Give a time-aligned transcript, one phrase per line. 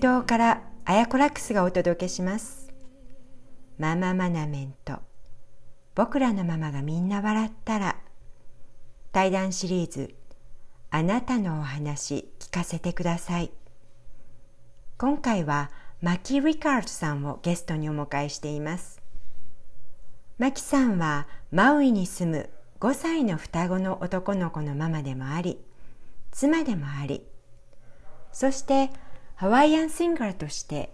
[0.00, 2.72] 島からアヤコラックスがお届けします。
[3.78, 5.00] マママナメント
[5.94, 7.96] 僕らのママがみんな笑ったら。
[9.12, 10.14] 対談シリーズ。
[10.90, 13.50] あなたのお話聞かせてください。
[14.96, 19.02] 今回はマキ・リカードさんをゲストにお迎えしています。
[20.38, 25.60] マキさんはマウイに住む5歳の双子の男の子のママでもあり
[26.30, 27.22] 妻でもあり。
[28.32, 28.88] そして
[29.40, 30.92] ハワイアンシンガーとして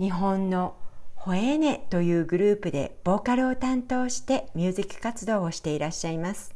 [0.00, 0.76] 日本の
[1.14, 6.54] ホエーネというグループでボーカルを担当してミュージック活動をしていらっしゃいます。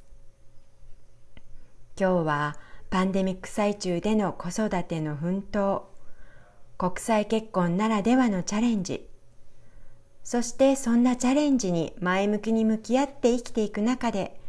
[2.01, 2.57] 今日は
[2.89, 5.83] パンデミック最中での子育ての奮闘
[6.79, 9.07] 国際結婚ならではのチャレンジ
[10.25, 14.41] そしてそんなチャレンジに前向きに向き合って生きていく中で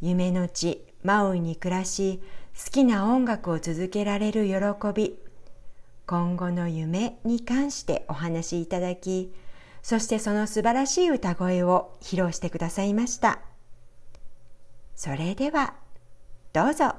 [0.00, 2.20] 夢の地マウイに暮らし
[2.58, 4.56] 好きな音楽を続けられる喜
[4.92, 5.21] び
[6.06, 9.32] 今後の夢に関してお話しいただき
[9.82, 13.40] そしてその素晴らしい歌声を披露してくださいました。
[14.94, 15.74] それでは
[16.52, 16.94] どうぞ。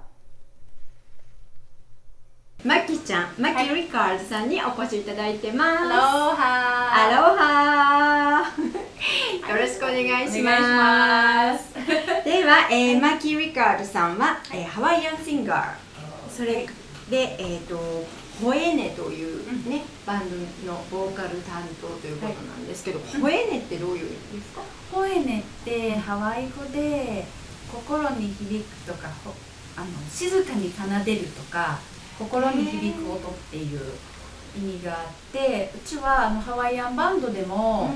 [2.66, 5.80] マキちゃん、マキリカーズさんにお越しいただいてます。
[5.80, 5.92] アロ
[6.36, 8.54] ハアロハ
[9.50, 11.74] よろしくお願いします。
[12.26, 16.68] では、えー、マキリカードさんは、えーハワイアンシンガー、それ
[17.10, 17.78] で、えっ、と、
[18.42, 20.36] ホエネというね、バンド
[20.72, 24.62] のボーカル担当ということなんですけど、ホエネってどういう意味ですか？
[24.92, 27.26] ホエネってハワイ語で
[27.72, 29.34] 心に響くとかほ
[29.76, 31.80] あの静かに奏でるとか
[32.20, 33.80] 心に響く音っていう
[34.56, 37.90] 意味があってうちはあのハワイアンバンドでも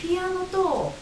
[0.00, 0.92] ピアノと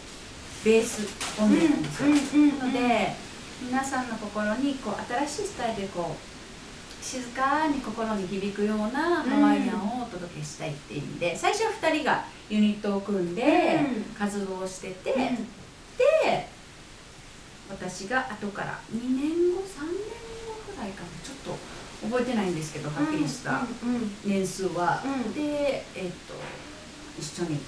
[0.64, 1.06] ベース
[1.40, 1.82] 音源なん。
[1.82, 3.14] ですよ、なので
[3.62, 6.30] 皆さんの心にこう新しいスタイルでこう
[7.02, 13.80] 静かに心に響くようなハワイアンをお届けしたいっていう意味で最初は2人がユニットを組んで
[14.18, 16.48] 活動してて、で
[17.68, 19.94] 私が後から2年後3年
[20.46, 21.08] 後くらいかな。
[21.22, 21.56] ちょっと
[22.08, 23.66] 覚えてないんですけどはっきりした
[24.24, 25.32] 年数は、うん。
[25.32, 26.34] でえっと
[27.18, 27.58] 一緒に。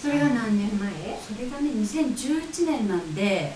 [0.00, 0.90] それが何年前？
[1.20, 3.54] それがね2011年なんで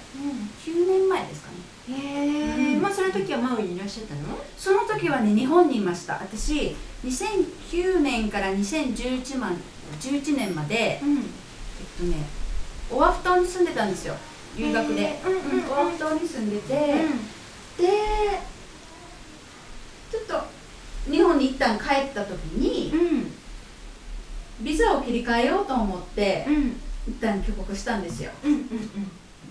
[0.65, 1.57] 9年前ですかね
[1.89, 2.83] へえ、うん。
[2.83, 4.39] まあその時はマウイにいらっしゃったの？
[4.57, 6.15] その時はね日本にいました。
[6.15, 6.75] 私
[7.05, 9.53] 2009年から2011ま
[10.01, 11.23] 11年までえっうん
[11.99, 12.25] とね
[12.91, 14.17] オアフ島に住んでたんですよ。
[14.57, 15.71] 留学で、うんうんうん。
[15.71, 16.75] オアフ島に住んでて、
[17.77, 17.89] で
[20.11, 23.33] ちょっと日本に一旦帰った時にうん。
[24.65, 26.81] ビザを切り替えようと思ってうん。
[27.07, 28.31] 一旦帰国したんですよ。
[28.43, 28.69] うんうん。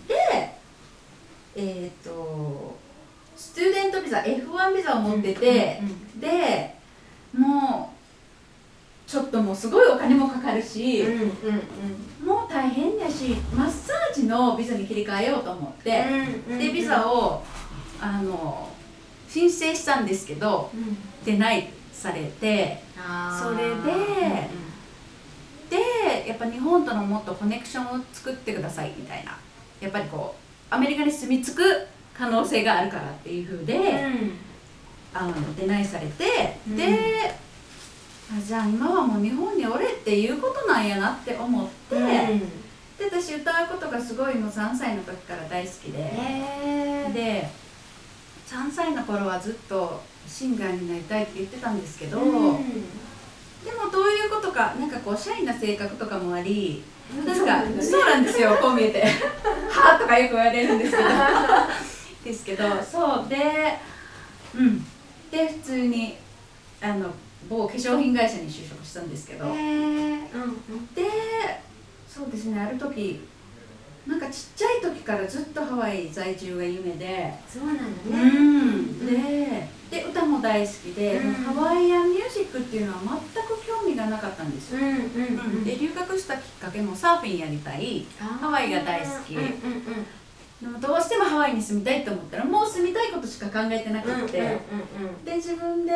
[0.07, 0.54] で
[1.55, 2.75] えっ、と
[3.35, 5.81] スチューデントビザ F1 ビザを持ってて、
[6.19, 6.75] で
[7.33, 12.27] もうちょっともうすごいお金もかかるし、うんうんうん。
[12.27, 16.05] もう大変だしマッサージのビザに切り替えようと思って、
[16.47, 17.43] うんでビザを
[18.01, 18.69] あの
[19.27, 20.97] 申請したんですけどうん。
[21.25, 22.83] デナイされて
[23.41, 24.49] それで
[25.69, 29.37] でやっぱ日本とのもっとコネクションを作ってくださいみたいな。
[29.81, 34.07] やっぱりこうアメリカに住み着く可能性があるからっていうふうで、
[35.13, 36.75] あのデナイされて、うん。
[36.75, 37.35] で
[38.35, 42.39] あじゃあ今はもう日本におれっていうことなんやなって思って、うん。
[42.97, 45.99] で私歌うことがすごいの3歳の時から大好きで、
[47.13, 47.49] で
[48.47, 52.57] 3歳の頃はずっとシンガーになりたいって言ってたんですけど、うん。
[53.63, 56.83] でもどういうことかなんかこうシャイな性格とかもあり
[57.13, 59.01] なんかそうなんだねそうなんですよこう見えて
[59.69, 61.03] 「はあ」とかよく言われるんですけど。
[62.25, 63.37] ですけどそうで
[64.55, 64.83] うん。
[65.31, 66.17] で普通に
[66.81, 67.13] あの
[67.49, 69.45] 某化粧品会社に就職したんですけど。
[69.45, 71.03] へえうんで
[72.11, 73.19] そうですねある時
[74.07, 77.33] なんかちっちゃい時からずっとハワイ在住が夢で。
[77.51, 79.05] そうなんだうねん。
[79.05, 81.33] でで歌も大好きで、うん。
[81.33, 82.99] ハワイアンミュージックっていうのは
[83.33, 84.79] 全く興味がなかったんですよ、
[85.63, 88.05] で留学したきっかけもサーフィンやりたい。
[88.19, 89.35] ハワイが大好き。
[89.35, 95.91] でもどうしてもハワイに住みたいと思ったらもう住みたいことしか考えてなくて、うんで自分で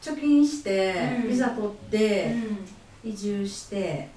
[0.00, 1.28] 貯金して、うん。
[1.28, 2.34] ビザ取って、
[3.04, 4.08] 移住して。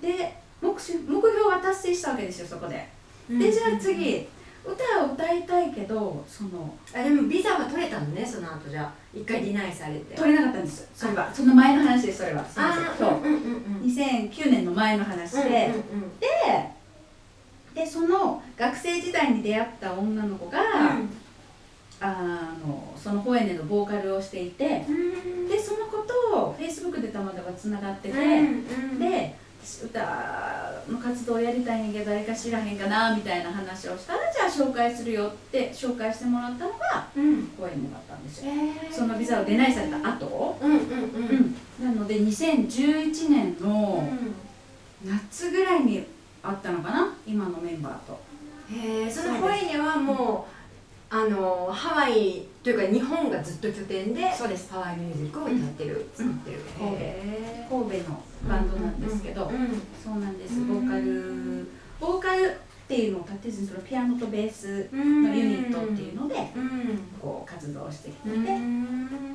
[0.00, 2.88] で目標目標は達成したわけですよそこで、
[3.30, 4.26] うんでじゃあ次
[4.64, 8.92] 歌を歌いたいけどそのあでもビザは取れたのねその後じゃあ。
[9.12, 10.14] 一回ディナイされて。
[10.14, 10.88] 取れなかったんです。
[10.94, 11.32] それは。
[11.34, 12.44] その前の話ですそれは。
[12.44, 13.42] すいませんあ今ーうんうん
[13.82, 15.40] うん日2009年の前の話で、
[15.92, 16.26] うんうんで
[17.74, 20.58] でその学生時代に出会った女の子が、
[22.00, 25.48] あのそのホエネのボーカルをしていてうん。
[25.48, 29.49] でそのこととフェイスブックでたまたまつながってて、うんで私
[29.84, 37.46] 歌の活動をやりたいんやけど誰か知らへんかなみたいな話をしたらじゃあ紹介するよって紹介してもらったのがうん。
[37.58, 38.52] 声にもらったんですよ。
[38.52, 38.92] えー。
[38.92, 40.84] そのビザを出ないされた後、うんうんうん。
[41.80, 41.84] うん。
[41.84, 44.08] なので2011年の
[45.04, 46.04] 夏ぐらいに
[46.42, 47.14] あったのかな？
[47.26, 48.20] 今のメンバーと。
[48.72, 50.46] へえそのホイネはも
[51.10, 54.72] うあのハワイというか日本がずっと拠点でそうです。
[54.72, 56.26] ハワイミュージックを歌ってる、うん。
[56.26, 56.96] 作ってる、神戸。
[56.98, 59.50] へ神戸のバンドなんですけど、
[60.02, 60.54] そうなんです。
[60.54, 61.66] うんボーカル。
[62.00, 62.56] ボーカル
[62.90, 66.98] っていうのを立てずにそのピアノとベースうんのユニットっていうのでうん。
[67.20, 68.30] こう活動してきて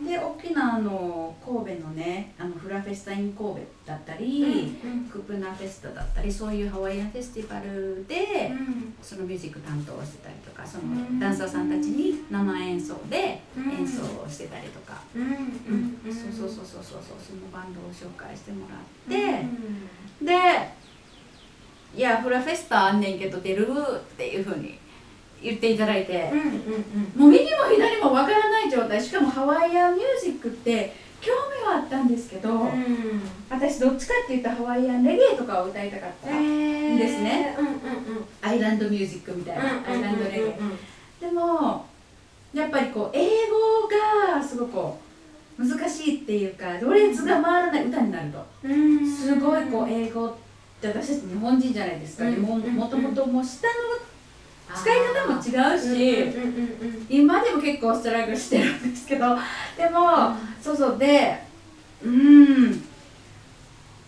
[0.06, 5.06] で沖縄の神戸のねあのフラフェスタイン神戸だったり、うん。
[5.06, 8.94] クプナフェスタだったりそういうハワイアンフェスティバルで、うん。
[9.02, 11.18] そのミュージック担当してたりとかそうん。
[11.18, 13.72] のダンサーさんたちに生演奏でうん。
[13.72, 15.98] 演奏をしてたりとか、うん。
[16.13, 20.25] そうそうそうそうそうそのバンドを紹介してもらうって、ん。
[20.25, 20.36] で
[21.96, 24.78] 「いやフラフェスタあんねんけど出る?」っていうふうに
[25.42, 26.30] 言っていただいて。
[26.32, 26.46] う、んうん
[27.16, 29.02] もう右も左もわからない状態。
[29.02, 31.32] しかもハワイアンミュージックって興
[31.62, 32.70] 味はあったんですけど、うん。
[33.50, 37.56] 私どっちかって言ったらハワイアンレゲエとかを歌いたかった、うんですね。
[37.58, 37.80] うんうんうん。
[38.42, 40.60] アイランドミュージックみたいな、アイランドレゲエ、
[41.22, 41.86] でも
[42.54, 43.88] やっぱりこう英語
[44.36, 44.94] がすごく
[45.58, 48.46] 難しいっていうかロレツが回らない歌になると。
[48.64, 49.10] うん。
[49.10, 50.36] すごいこう英語
[50.90, 53.74] って私たち日本人じゃないですか、うんももともともう下の
[54.76, 56.36] 使い方も違うし、
[57.10, 59.38] 今でも結構ストラグルしてるんですけど
[59.78, 60.98] でも、そうそう。
[60.98, 61.40] で
[62.04, 62.84] うん。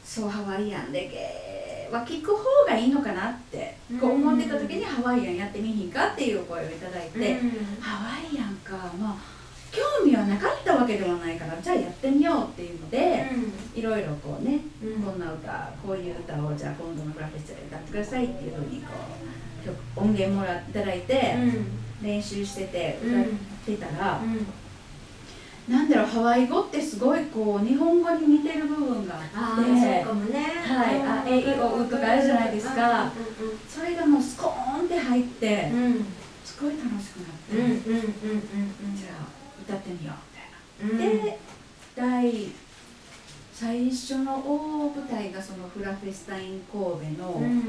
[0.03, 3.77] そうハワイアンレゲエは聞く方がいいのかなって。
[4.01, 7.77] こう思ってた時にハワイアンやってみひんかっていう声をいただいて、うん。
[7.79, 8.91] ハワイアンか。
[8.99, 9.36] まあ
[9.77, 13.25] 興味はなかったわけではないからじゃあやってみようっていうので、
[13.75, 15.03] いろいろこうね、うん。
[15.03, 18.87] こんな歌こういう歌をじゃあ今度のグラフェスで歌ってくださいっていうふうにこ
[19.63, 21.35] う曲音源もらっていただいて、
[22.01, 23.25] 練習してて歌っ
[23.77, 24.21] てたら、
[25.67, 30.39] なんだろうハワイ語ってすごいこう日本語に似てる部分がああってーそうかもね。
[30.65, 33.11] はいあえいおうとかあるじゃないですか。
[33.67, 35.71] それがもうスコーンって入って
[36.45, 37.53] すごい楽しくなって、
[38.95, 39.26] じゃあ
[39.67, 40.13] 歌ってみよ
[40.81, 41.23] うみうんたいな。
[41.23, 41.39] で
[41.95, 42.47] 第
[43.53, 47.63] 最初の大舞台がそのフラフェスタイン神戸のうん。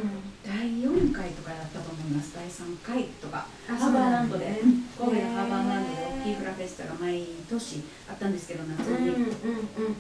[0.45, 2.35] 第4回とかだったと思います。
[2.37, 3.47] 第3回とか。
[3.69, 4.61] あハーバーランドで、
[4.99, 9.31] 神戸のハーバーランドで大きいフラフェスタが毎年あったんですけど夏に、うんうん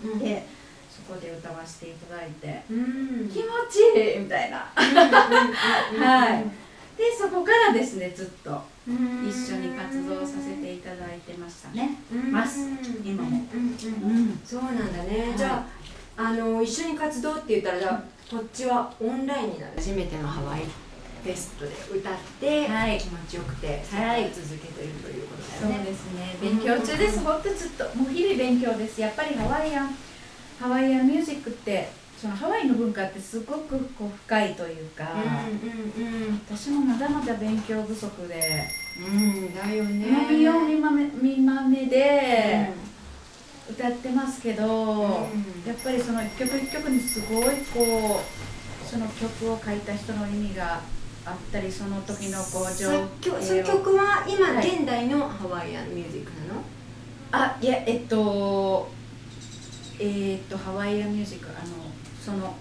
[0.04, 0.46] うんうんで
[0.90, 3.30] そこで歌わせていただいて、うん。
[3.30, 4.58] 気持ちいいみたいな。
[4.76, 6.44] はい。
[6.98, 11.98] でそこからですねずっと一緒に活動させていただいてましたね。
[12.32, 12.68] ます。
[13.04, 13.28] 今も。
[13.52, 14.40] うんうんうん。
[14.44, 15.38] そうなんだね、はい。
[15.38, 15.66] じゃ
[16.16, 19.72] ああの一緒に活動って言ったらじゃあこっちはオンラインになる。
[19.76, 22.98] 初めてのハワイフェストで歌って、はい。
[22.98, 24.30] 気持ちよくてはい。
[24.32, 25.90] 続けているということそうだよね。
[25.90, 26.36] ですね。
[26.40, 27.20] 勉強中です。
[27.20, 29.00] 本当ずっともう日々勉強です。
[29.00, 29.94] やっぱりハワイアン
[30.58, 36.40] ハワイアンミュージックってそのハワイの文化ってすごくこう深いというか、うんうん。
[36.50, 39.10] 私もまだまだ勉強不足で、うんう
[39.48, 40.26] んだよね。
[40.30, 42.72] 見よう見まめ見まめで
[43.70, 45.28] 歌ってますけど、
[45.66, 50.80] やっぱりその一曲一曲にすごいこうその曲を書いた人の意味が
[51.24, 56.62] あったりその時のこう情作曲作曲は今現代のハワイアンミュージックなの、
[57.30, 58.90] あいやえっと
[60.00, 61.74] えっとハワイアンミュージックあの
[62.20, 62.56] その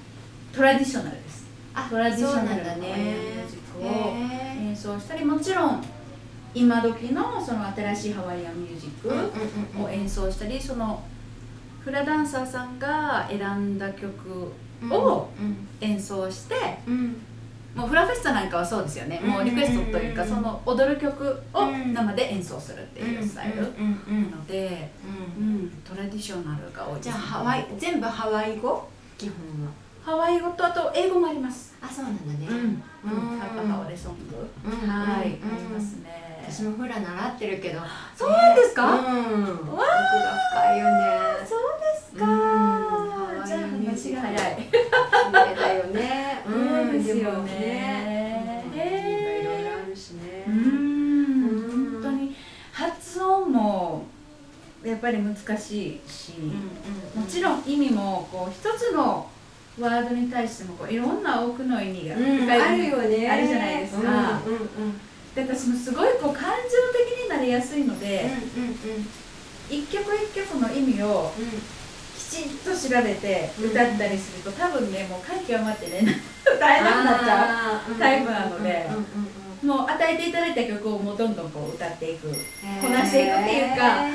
[0.54, 1.48] トラディショナルです。
[1.74, 2.82] あトラディショナルそうなんだね。
[2.82, 5.84] ハワイアンミュージックをへ演奏したりもちろん
[6.58, 11.04] 今時のその新しいハワイアンミュージックを演奏したりその
[11.84, 15.68] フラダンサーさんが選んだ曲うんをうん。
[15.82, 16.56] 演奏して
[16.88, 17.16] うん。
[17.76, 19.22] もうフラフェスタなんかはそうですよね。
[19.24, 21.94] うんもうリクエストというかうんその踊る曲をうん。
[21.94, 24.92] 生で演奏するっていうスタイルなので、
[25.38, 28.88] うんうん、トラディショナルが多いですじゃあハワイ全部ハワイ語？
[29.18, 29.36] 基本
[29.66, 29.72] は。
[30.04, 31.76] ハワイ語とあと英語もあります。
[31.82, 32.48] あそうなんだね。
[32.50, 33.40] うん、うん。
[33.40, 34.90] ハワレソング、うん。
[34.90, 35.30] はい、あうん。
[35.30, 36.27] りますね。
[36.50, 37.80] 私もフラ習ってるけど。
[38.16, 38.84] そうなんですか？
[38.86, 39.00] うん。
[39.00, 39.84] 奥が
[40.54, 41.46] 深いよね。
[41.48, 42.26] そうですか。
[42.26, 43.46] うん。
[43.46, 44.56] じゃあ話が早い。
[44.56, 46.44] 綺麗だよね。
[46.46, 46.52] そ
[46.90, 50.46] うですよもねうんいろいろあるしね。
[50.48, 52.36] うん、うん本当に。
[52.72, 54.06] 発音も
[54.84, 56.34] やっぱり難しいし、
[57.16, 59.28] もちろん意味もこう一つの
[59.80, 62.20] ワードに対してもこういろんな多くの意味があ
[62.72, 63.30] るよね。
[63.30, 64.42] あるじゃないですか。
[64.46, 65.02] うんうんうん
[65.38, 68.26] で私もすごいこう感情的になりやすいので、
[68.56, 69.08] うんうんうん
[69.70, 71.30] 一曲一曲の意味を
[72.16, 76.08] きちんと調べて歌ったりすると多分ねもう感極まってね
[76.48, 78.88] 歌えなくなっちゃうタイプなので
[79.62, 82.32] もう与えていただいた曲をもうどんどんこう歌っていく
[82.82, 84.08] こなしていくっていうか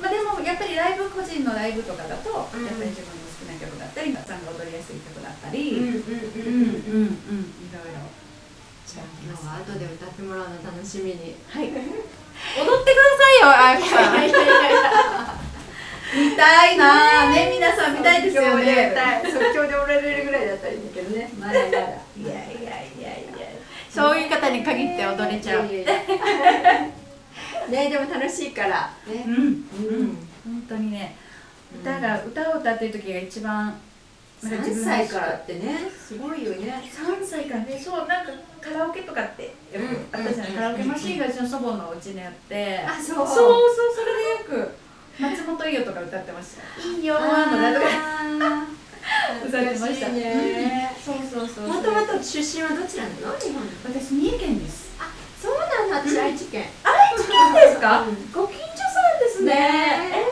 [0.00, 5.70] まあ、でもやっぱりライブ個人のライブとかだと、やっぱり自分の好きな曲だったりさんが踊りやすい曲だったり。
[5.72, 7.65] うんうんうんうん
[8.96, 11.36] じゃあ今日は後で歌ってもらうの楽しみに。
[11.50, 11.68] はい。
[11.68, 14.24] 踊ってくださいよあきさん
[16.16, 18.94] 見たいなね皆さん見たいですよね。
[19.30, 21.30] 即興で踊れるぐらいだったらいいんだけどね。
[21.38, 23.48] まだまだいやいやいやいや
[23.90, 25.64] そういう方に限って踊れちゃう。
[27.70, 28.94] ねでも楽しいから。
[29.06, 29.24] ね。
[29.26, 31.16] うん、うん、本当にね。
[31.82, 33.78] 歌が、歌を歌ってる時が一番
[34.42, 35.90] 3歳からってね。
[35.90, 36.82] すごいよね。
[36.92, 37.80] 3歳からね。
[37.82, 39.50] そうなんかカラオケとかってよ
[39.80, 42.84] くあったじゃない、カラオケマシンがうちの祖母のお家にあって。
[42.86, 43.16] あそう。
[43.16, 43.34] そうそう
[43.94, 44.74] それでよく
[45.18, 47.18] 松本伊代とか歌ってました「いいよー」
[47.50, 47.86] のだとか
[49.46, 50.08] 歌ってました。
[50.08, 53.38] ね、そうそうそうもともと出身はどちらなの？
[53.38, 53.62] 日本。
[53.84, 54.92] 私三重県です。
[54.98, 55.08] あ
[55.40, 56.10] そうなんだ。
[56.10, 56.66] 私愛知県。
[56.84, 59.52] 愛知県ですか、ご近所さんですね。
[60.12, 60.24] え。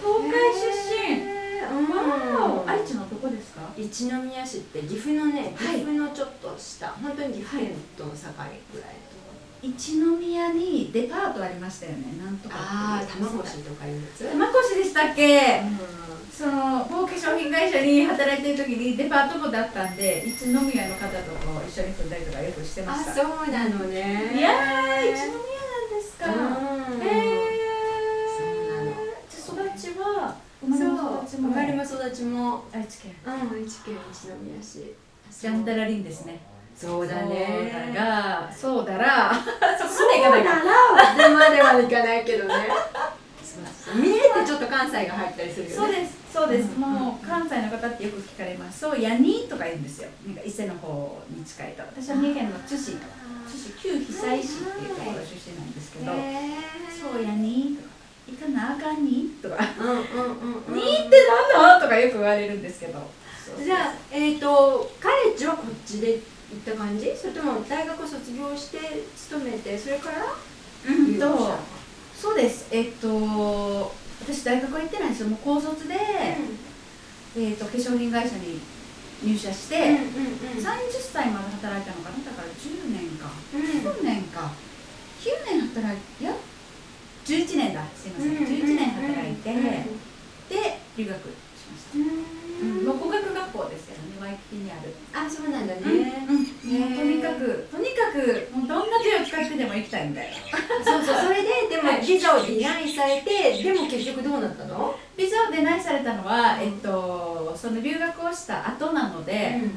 [0.00, 0.72] 東海出
[1.20, 1.36] 身。
[1.66, 3.60] わ愛知のどこですか？
[3.76, 8.16] 一宮市って岐阜のね岐阜のちょっと下、本当に岐阜県との境
[8.72, 8.90] ぐらい
[9.62, 12.14] 一宮にデパートありましたよね。
[12.22, 14.30] なんとかああ玉越とかいうやつ？
[14.30, 15.62] 玉越でしたっけ、
[16.32, 23.10] その某化粧品会社に働いてる時にデパートもだったんで一宮の方とこう一緒に住んだりとかよくしてました。
[23.10, 24.32] あそうなのね。
[24.36, 25.34] いやー一宮な
[25.82, 27.50] んですか、へえ
[28.38, 29.70] そうなの。
[29.70, 32.64] 育ちは生まれも育ちも生まれも育ちも。
[32.72, 33.14] 愛知県。
[33.24, 34.94] うん愛知県一宮市
[35.30, 36.40] ジャンダラリンですね。
[36.74, 37.72] そうだね。
[37.72, 39.32] そうだがそうだら。
[39.78, 42.54] そこまでいかないかでまではいかないけどね。
[43.94, 45.76] 見えてちょっと関西が入ったりするよね。
[45.76, 46.26] そうです。
[46.32, 48.80] そうです、うん、もう関西の方ってよく聞かれます。
[48.80, 50.08] そうやにとか言うんですよ。
[50.26, 51.82] なんか伊勢の方に近いと。
[51.82, 52.96] 私は三重県の津市
[53.48, 56.12] 津市旧久西市っていうところ出身なんですけど。
[56.12, 57.95] そうやにとか
[58.28, 59.30] 行かなあかんに？
[59.42, 59.96] とか「うんうん
[60.68, 63.00] うん、にってなんだ?」とかよく言われるんですけど。
[63.64, 66.20] じゃあえっ、ー、とカレッジはこっちで行っ
[66.64, 67.14] た感じ？
[67.16, 68.78] それとも大学卒業して
[69.16, 70.26] 勤めてそれから？
[70.88, 71.18] うん。
[71.18, 71.54] と
[72.20, 72.66] そうです。
[72.72, 75.28] えっ、ー、と私大学は行ってないんですよ。
[75.28, 78.60] もう高卒で、うん、えーと、化粧品会社に
[79.22, 82.24] 入社して、うんうんうん、30歳まで働いたのかな？
[82.24, 84.50] だから10年か、うん、9年か。
[85.22, 86.32] 9年働いていや
[87.26, 89.82] 11年だすいません、うんうん、11年働いて、うんうん、で
[90.96, 91.26] 留学し
[91.72, 109.76] ましたうん、もう語学学校ですけどねワイキキにあるあそうなんだね、うんうん、とにかくとにかくもうどんな手を使ってでも行きたいみたいなそうそうそれででもビザをデナイされてでも結局どうなったのビザをデナイされたのは、えっと、その留学をした後なので、うん。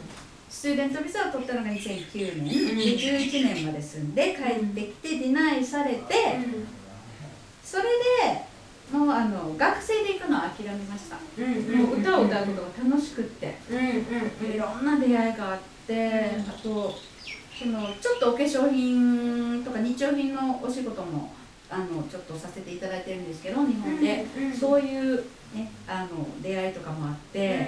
[0.50, 6.00] スチューデントビザを取ったのが2009年、うん、11年まで住んで帰ってきてディナイされて、
[7.64, 8.42] それで
[8.92, 13.58] もうあの学生で行くのは諦めました、もう歌を歌うことが楽しくって、
[14.44, 16.96] いろんな出会いがあって、あと
[17.58, 21.32] そのちょっとお化粧品とか日用品のお仕事も
[21.70, 24.26] あのちょっとさせていただいてるんですけど日本で、
[24.60, 25.24] そういう、
[25.54, 27.68] ね、あの出会いとかもあって、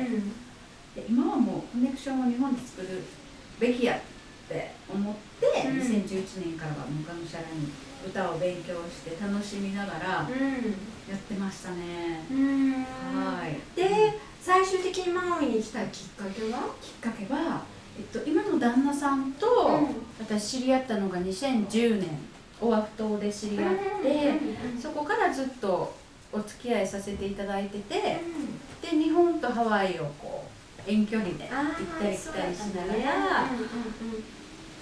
[0.95, 3.01] で今はもうコネクションを日本で作る
[3.59, 3.99] べきやっ
[4.49, 7.71] て思って、2011年からはもうがむしゃらに
[8.05, 10.25] 歌を勉強して楽しみながらや
[11.15, 13.55] ってましたね、うん、はい。
[13.75, 16.73] で最終的にマウイに来たきっかけは？
[16.81, 17.63] きっかけは、
[17.97, 19.87] えっと、今の旦那さんと
[20.19, 22.09] 私知り合ったのが2010年
[22.59, 24.33] オアフ島で知り合って、
[24.81, 25.95] そこからずっと
[26.33, 28.19] お付き合いさせていただいてて、
[28.81, 30.50] で日本とハワイをこう
[30.87, 31.47] 遠距離で行っ
[31.99, 33.49] たり来たりしながら、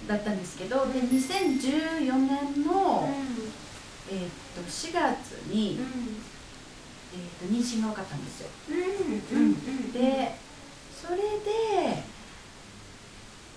[0.08, 3.08] だったんですけどで2014年の、
[4.10, 5.78] えー、と4月に、
[7.14, 8.48] えー、と妊娠が分かったんですよ。
[9.92, 10.34] で
[10.94, 12.02] それで、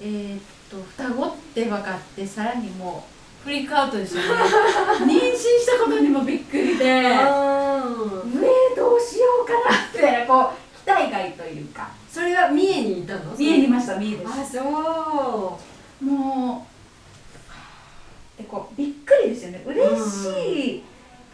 [0.02, 3.06] えー、と双子って分かってさらにも
[3.42, 4.30] うフリックアウトですよね。
[5.04, 7.14] 妊娠したことにもびっくりで上
[8.76, 13.36] どうしようかなってこう期待外というかそれは三重にいたの？
[13.36, 14.32] 三重にいました三重です。
[14.32, 15.60] あそ
[16.00, 16.06] う。
[16.06, 16.68] も
[18.38, 19.64] うでこうびっくりですよね。
[19.66, 20.84] 嬉しい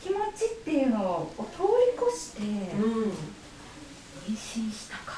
[0.02, 3.12] 気持ちっていうのを通り越して、うん、妊
[4.30, 5.16] 娠したか、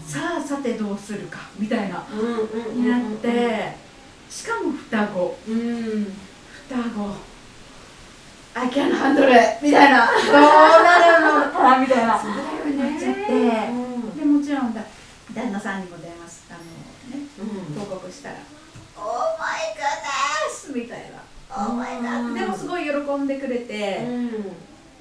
[0.00, 2.04] うん、さあさてどうするかみたいな、
[2.72, 3.72] になって
[4.30, 6.12] しかも双子、うん、
[6.68, 7.34] 双子。
[8.56, 10.06] I can handle it みたいな。
[10.30, 10.32] どう
[10.84, 11.50] なるの？
[11.50, 12.20] かみたいな。
[12.20, 13.00] そうだよね。
[13.00, 13.83] でうんでもち
[14.54, 14.82] ろんだ
[15.34, 17.80] 旦那さんにも電話しあのねうん。
[17.80, 18.36] 報告したら
[18.96, 19.04] 「オー
[19.38, 22.90] マイガーです!」みたいな「オーマイガー」でもすごい喜
[23.22, 24.06] んでくれて、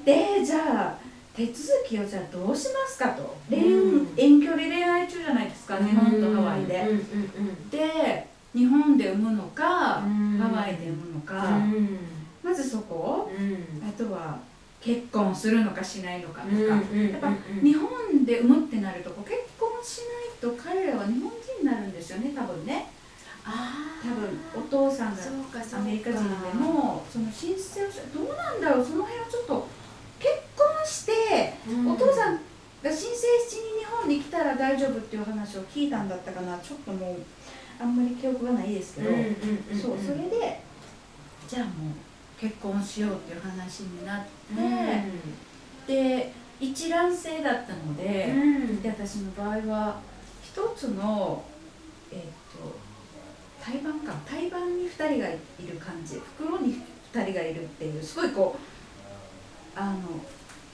[0.06, 1.04] でじゃあ
[1.36, 3.36] 手続きをじゃあどうしますかと。
[3.50, 6.86] 遠距離恋愛中じゃないですか日本とハワイで、
[7.72, 10.38] で日本で産むのか、うん。
[10.38, 12.00] ハワイで産むのか、うん。
[12.44, 13.88] まずそこうん。
[13.88, 14.38] あとは
[14.80, 16.58] 結婚するのかしないのかとか、う
[16.96, 17.32] んやっぱ
[17.64, 19.43] 日本で産むってなると結婚
[19.84, 20.08] しない
[20.40, 22.90] と彼らは日本人になるんですよね多分ね。
[23.46, 29.68] あ多分お父さんがアメリカ人でもその申請をしどうなんだろうその辺はちょっと
[30.20, 31.54] 結婚して
[31.86, 32.40] お父さん
[32.82, 36.58] が申請しに日本に来たら大丈夫っていう話を聞いたんだったかな。
[36.60, 37.16] ちょっともう
[37.82, 40.62] あんまり記憶がないですけど、そうそれで
[41.48, 44.25] じゃあもう結婚しようっていう話になっ
[45.86, 48.34] て、で一卵性だったので,、
[48.82, 50.00] で私の場合は
[50.44, 51.44] 一つの
[52.12, 52.20] えっ、
[52.56, 52.76] と
[53.64, 54.14] 胎盤か。
[54.26, 56.16] 胎盤に2人がいる感じ。
[56.38, 56.82] 袋に
[57.14, 59.94] 2人がいるっていうすごいこうあの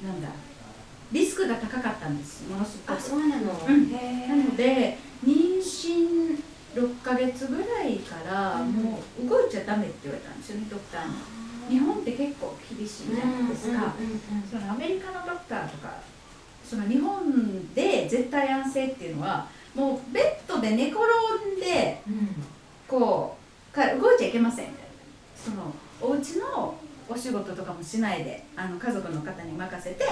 [0.07, 0.29] なんだ
[1.11, 2.47] リスクが高かったんです。
[2.49, 2.97] ものすごく。
[2.97, 3.51] あそうなの。
[3.67, 3.91] うん。
[3.91, 3.97] な
[4.35, 6.41] ので妊娠
[6.75, 8.71] 6ヶ月ぐらいからうん。
[8.73, 11.13] もう動いちゃダメって言われたんですよねドクターに
[11.69, 13.93] 日本って結構厳しいじゃないですか、
[14.49, 15.93] そのアメリカのドクターとか
[16.65, 20.99] その日本で絶対安静っていうのはもうベッドで寝転
[21.57, 22.01] んで
[22.87, 23.37] こ
[23.71, 24.89] うか動いちゃいけませんみたいな。
[25.35, 26.75] そのお家の
[27.07, 30.05] お仕事とかもしないであの家族の方に任せて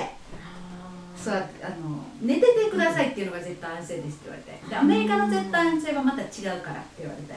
[1.16, 4.70] そうあの寝ててくださいっていうのが絶対安静ですって言われて。
[4.70, 7.34] でアメリカの絶対安静はまた違うからって言われて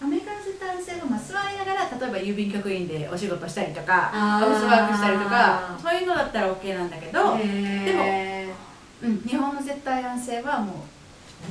[0.00, 4.46] アメリカの絶対安静はまあ座りながら例えば郵便局員でお仕事したりとかあー。
[4.46, 8.54] ハウスワークしたりとかそういうのだったら OK なんだけど、で
[9.02, 10.84] うん、日本の絶対安静はも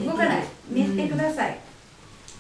[0.02, 0.44] う動かない。
[0.70, 1.60] 寝てください、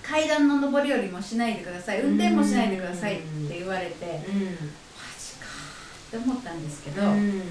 [0.03, 2.01] 階段の上り下りもしないでください。
[2.01, 5.47] 運転もしないでくださいって言われて、マジか
[6.07, 7.47] って思ったんですけど、ね、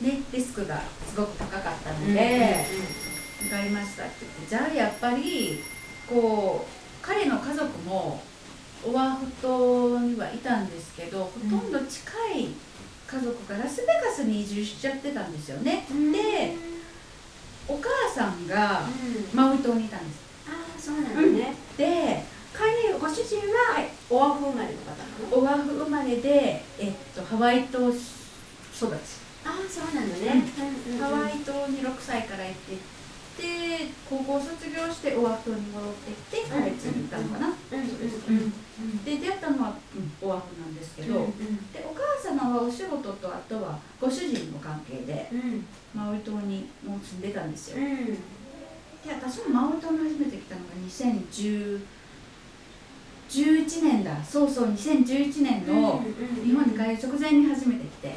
[0.00, 2.64] リスクがすごく高かったので、
[3.42, 5.60] 分かりましたって言ってじゃあやっぱり
[6.08, 8.22] こう彼の家族も
[8.86, 12.48] オアフ島にはいたんですけどほとんど近い
[13.06, 15.84] 家族がラスベガスに移住しちゃってたんですよね。
[16.12, 16.56] で
[17.68, 18.82] お母さんが
[19.34, 20.20] マウイ島にいたんです。
[20.48, 21.54] ああそうなのね。
[21.76, 25.42] で彼ご主人はオアフ生まれの方なの？
[25.42, 28.00] オアフ生まれで、えっと、ハワイ島育ち。
[28.82, 30.44] ああそうなのね。
[31.00, 32.76] ハワイ島に6歳から行って
[33.40, 37.54] で高校卒業してオアフ島に戻ってきてカレッジに行ったのかな、
[39.04, 41.14] で出会ったのは、うん、オアフなんですけど、
[41.72, 45.30] でお母様はお仕事とあとはご主人の関係で
[45.94, 51.80] マウイ島にもう住んでたんですよ、で私もマウイ島に初めて来たのが2010
[53.30, 54.24] 11年だ。
[54.24, 56.02] そうそう2011年の
[56.44, 58.16] 日本に帰る直前に初めて来て、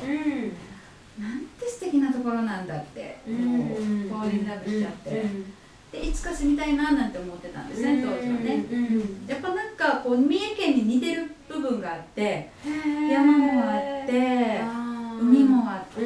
[1.20, 5.26] なんて素敵なところなんだって、もうフォーリンラブしちゃって、
[5.92, 8.66] でいつか住みたいななんて思ってたんですね当時はね、
[9.28, 14.62] やっぱなんかこう三重県に似てる部分があって山もあって
[15.22, 16.02] 海もあって、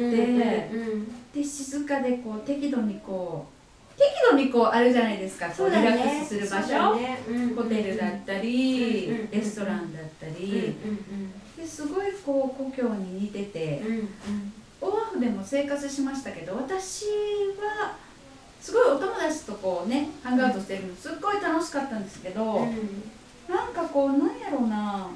[1.34, 6.94] で静かでこう適度にこう適度にこうあるじゃないですかこうリラックスする場所、
[7.56, 10.76] ホテルだったり、うんレストランだったり、
[11.56, 13.82] ですごいこう故郷に似てて、
[14.80, 17.06] オアフでも生活しましたけど私
[17.60, 17.96] は
[18.60, 22.66] すごいお友達とこうねハングアウトしてるのすっごい楽しかったんですけど、
[23.48, 25.08] なんかこうなんやろうな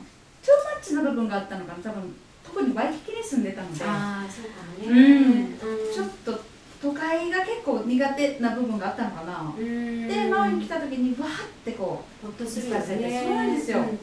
[0.42, 5.40] トゥーマッチな部分があったのかな多分特にワイキキに住んでたのでああそうかね。
[5.42, 5.58] ん。
[5.92, 6.40] ちょっと
[6.82, 13.22] 都会が結構苦手な部分があったのかな、でマウイに来た時にわーってこほっとするよね。
[13.24, 13.78] そうなんですよ。
[13.78, 13.96] うんうんう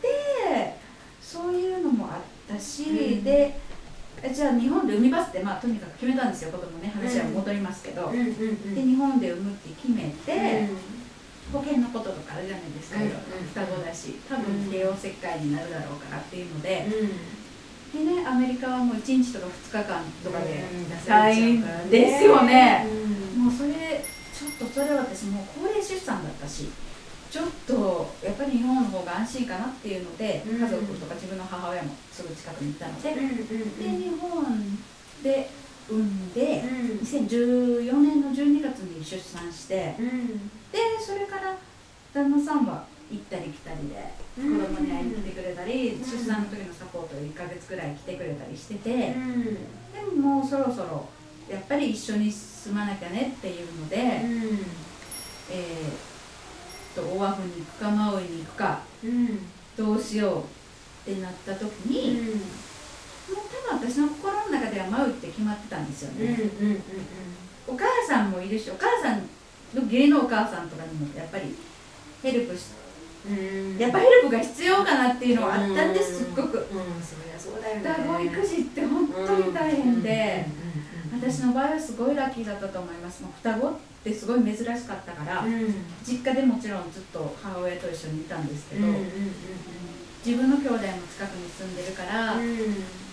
[0.00, 0.76] で
[1.20, 3.24] そういうのもあったし、うん。
[3.24, 3.61] でえ
[4.32, 8.74] じゃあ日本で産みますってまあとにかく決めたんですよ子供ね話は戻りますけど、うんうんうん。
[8.74, 10.92] で日本で産むって決めて、うん。
[11.52, 13.10] 保険のこととかあるじゃないですか、うん
[13.52, 16.86] 双子だし多分帝王切開になるだろうからっていうので、
[17.92, 22.86] でねアメリカはもう1日とか2日間とかでうん大変ですよね、
[23.36, 26.70] うんもうそれちょっとそれ私もう高齢出産だったし
[27.32, 30.60] ちょっとやっぱり日本の方が安心かなっていうので、うん。
[30.60, 34.78] 家族とか自分の母親もすぐ近くに行ったので、うんうんうんで日本
[35.24, 35.48] で
[35.88, 36.98] 産んで、うん。
[36.98, 40.50] 2014年の12月に出産してうん。
[40.70, 41.56] でそれから
[42.12, 49.44] 旦那さんは行ったり来たりで子供に会いに来てくれたり、うん出産の時のサポート1ヶ月くらい来てくれたりしてて、うん。
[49.44, 49.58] で
[50.20, 51.08] ももうそろそろ
[51.48, 56.11] やっぱり一緒に住まなきゃねっていうので、えー、
[56.94, 59.38] とオアフに行くかマウイに行くかうん。
[59.76, 60.44] どうしよ
[61.06, 63.36] うってなった時に、もう
[63.70, 66.50] 多分私の心の中ではマウイって決まってたんですようんうんね、
[67.68, 67.74] うん。
[67.74, 69.20] お母さんもいるしお母さん
[69.74, 71.54] の義理のお母さんとかにもやっぱり
[72.22, 72.66] ヘルプし
[73.26, 73.78] うん。
[73.78, 76.58] やっぱヘルプが必要かなっていうのはあったんですすっごく。
[76.58, 77.02] うん
[77.62, 77.82] だよね。
[77.82, 80.46] 双子育児って本当に大変で
[81.14, 83.22] 私の場合はすごいラッキーだったと思います。
[83.22, 85.52] もう双子ってすごい珍しかったからうん。
[85.52, 89.06] うん実家でもちろんずっと母親と一緒にいたんですけど、うんうん
[90.22, 92.46] 自分の兄弟も近くに住んでるから、うん。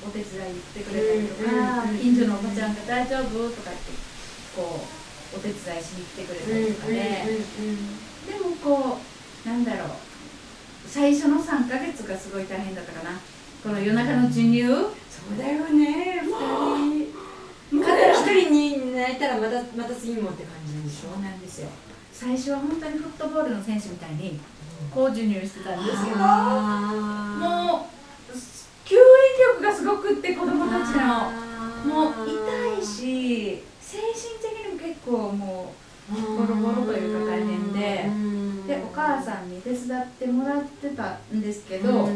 [0.06, 3.92] お手伝いに来てくれたりとか、うん近所のおばちゃんが「大丈夫?」とかって
[4.56, 4.86] こ
[5.34, 8.98] うお手伝いしに来てくれたりとかで、でもこ
[9.46, 9.90] うなんだろう。
[10.88, 13.20] 最初の3ヶ月がすごい大変だったかな。
[13.64, 14.64] この夜中の授乳？
[14.66, 16.24] そうだよね
[17.72, 17.80] 一
[18.26, 21.14] 人に泣いたらまたまた次もって感じなんでしょ？
[21.14, 21.70] そうなんですよ
[22.12, 24.40] 最初は本当にフットボールの選手みたいに
[24.94, 26.24] こう授乳してたんですけども
[27.86, 28.36] う
[28.86, 29.00] 吸引
[29.56, 31.50] 力がすごくって子供たちの。
[31.80, 35.74] もう痛いし精神的にも結構も
[36.12, 38.10] うボロボロというか大変で。
[38.68, 42.08] でお母さんに手伝ってもらってたんですけど、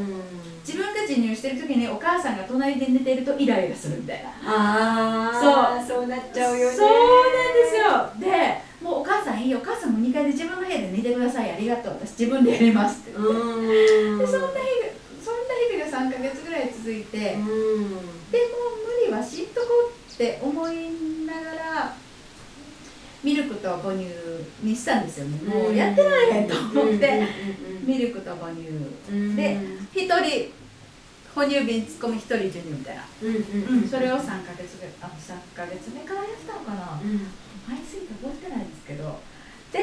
[1.13, 4.29] 自分が授乳してる時にお母さんが隣で寝てるとイライラするみたいな。
[4.45, 5.99] ああそう。
[5.99, 6.75] そうなっちゃうよね。
[6.75, 8.31] そうなんですよ。
[8.31, 9.59] でもうお母さんいいよ。
[9.59, 11.51] お母さんも2階で自分の部屋で寝てください。
[11.51, 11.93] ありがとう。
[11.93, 14.59] 私自分でやりますって言って、うんでそんな日が
[15.23, 17.53] そんな日々が3ヶ月ぐらい続いて、でもう無
[19.07, 21.95] 理はしんとこうって思いながら
[23.23, 24.05] ミルクと母乳
[24.61, 27.23] にしたんですよね、もうやってられへんと思って、
[27.85, 28.63] ミルクと母乳
[29.35, 29.57] で
[29.93, 30.51] 1人
[31.33, 36.99] 哺乳瓶突っ込み1人授乳みたいな、うんそれを3ヶ月ぐらいあ3ヶ月目からやってたのかな、
[37.69, 39.19] 前すぎて覚えてないんですけど
[39.71, 39.79] で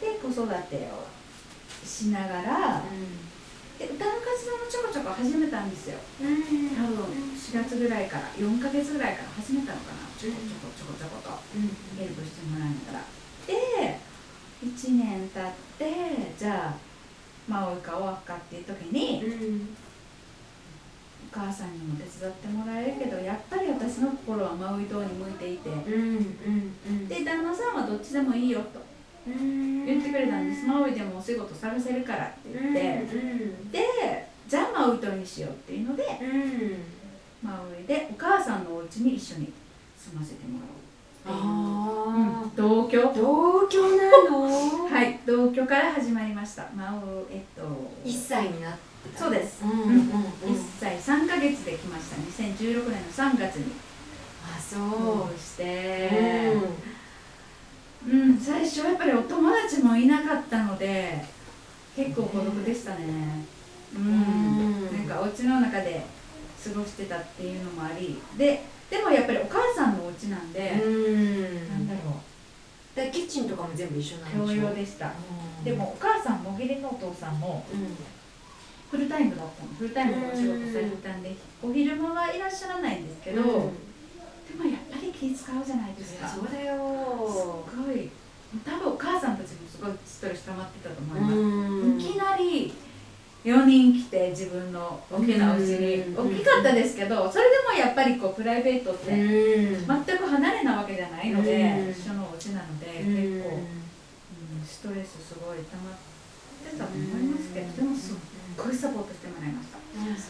[0.00, 1.06] で子育てを
[1.86, 2.82] しながら
[3.78, 6.32] で歌の活動もちょこちょこ始めたんですよ多分
[7.34, 11.30] 4月ぐらいから4ヶ月ぐらいから始めたのかなちょこちょこちょこちょこと
[11.98, 13.04] ヘルプしてもらいながら
[13.46, 13.98] で
[14.62, 15.44] 1年経っ
[15.78, 16.78] てじゃあ
[17.48, 19.66] まあ追いか終わっかっていう時に
[21.32, 25.70] お母さんにも手伝ってもらえるけどやっぱり私の心はマウイ島に向いていて
[27.08, 28.80] で旦那さんはどっちでもいいよと
[29.26, 30.94] 言ってくれたんですマウイ
[31.62, 36.04] でもお仕事探せるからって言ってでじゃあマウイ島にしようっていうので
[37.42, 39.52] マウイでお母さんのお家に一緒に
[39.96, 40.82] 住ませてもらおう
[41.24, 42.06] あ
[42.44, 43.00] うん同居。
[43.14, 44.88] 同居なの？
[44.90, 46.68] はい同居から始まりました。
[46.76, 47.62] マウえっと
[48.04, 48.78] 一歳になって
[49.16, 49.20] た。
[49.24, 49.62] そうです。
[49.62, 49.94] うんうんうん。
[49.94, 50.02] 1
[50.80, 50.98] 歳。
[50.98, 52.16] 3ヶ月で来ました。
[52.16, 53.72] 2016年の3月に。
[54.44, 54.80] あそそ
[55.30, 56.56] ううして。
[58.04, 61.24] うん、最初やっぱりお友達もいなかったので
[61.96, 63.44] 結構孤独でしたね。
[63.94, 64.96] うん、うん。
[64.96, 66.04] なんかお家の中で
[66.62, 68.18] 過ごしてたっていうのもあり。
[68.38, 71.68] ででもやっぱりお母さんのお家なんで、うん。
[71.68, 72.20] なんだろ
[72.94, 74.62] だからキッチンとかも全部一緒なんうでしょ？
[74.62, 75.64] 共用でした、うん。
[75.64, 77.96] でもお母さんも義理のお父さんもうん。
[78.90, 79.70] フルタイムだったの。
[79.78, 86.28] フルタイムのお仕事されてたんで、お昼間はいらっしゃらないんですけど、でもやっぱり気使うじゃないですか。
[86.28, 87.64] そうだよ。
[87.66, 88.10] すごい
[88.60, 92.00] 多分お母さんたちもすごいストレス溜まってたと思います、うん。
[92.00, 92.74] いきなり
[93.44, 96.36] 4人来て自分の大きなお家にうん。
[96.36, 99.86] 大きかったですけどそれでもやっぱりこうプライベートってうん。
[99.86, 101.90] 全く離れなわけじゃないのでうん。
[101.90, 103.40] 一緒のお家なのでうん。
[103.40, 105.98] 結構、うん、ストレスすごい溜まっ
[106.70, 108.16] てたと思いますけどでもすっ
[108.56, 109.80] ごいサポートしてもらいました。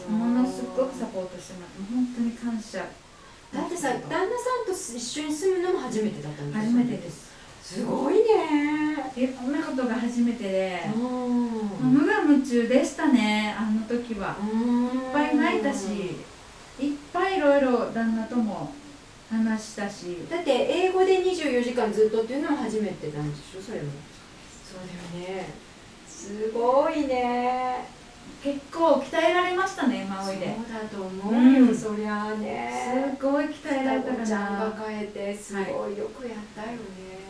[0.09, 2.87] ものすごくサポートしてもらって本当に感謝。
[3.53, 7.32] だってさ旦那さんと一緒に住むのも初めてだったん初めてです
[7.63, 9.11] すごいね。
[9.15, 10.81] でこんなことが初めてで。
[10.95, 11.93] うん。
[11.93, 14.35] 無我夢中でしたねあの時は。
[14.41, 15.85] いいっぱい泣いたし
[16.79, 18.73] いっぱいいろいろ旦那とも
[19.31, 20.17] 話したし。
[20.29, 23.91] だって英語で24時間ずっとっていうのも初めてなんでしょそれも
[24.69, 24.81] そう
[25.15, 25.53] だよね。
[26.05, 27.85] すごいね。
[28.43, 30.47] 結構鍛えられましたねマウイで。
[30.47, 31.77] そうだと思うよ、うん。
[31.77, 33.15] そりゃあね。
[33.17, 37.22] すごい鍛えられたか双子ちゃんなが変えてすごいよくやったよね、大変でした大変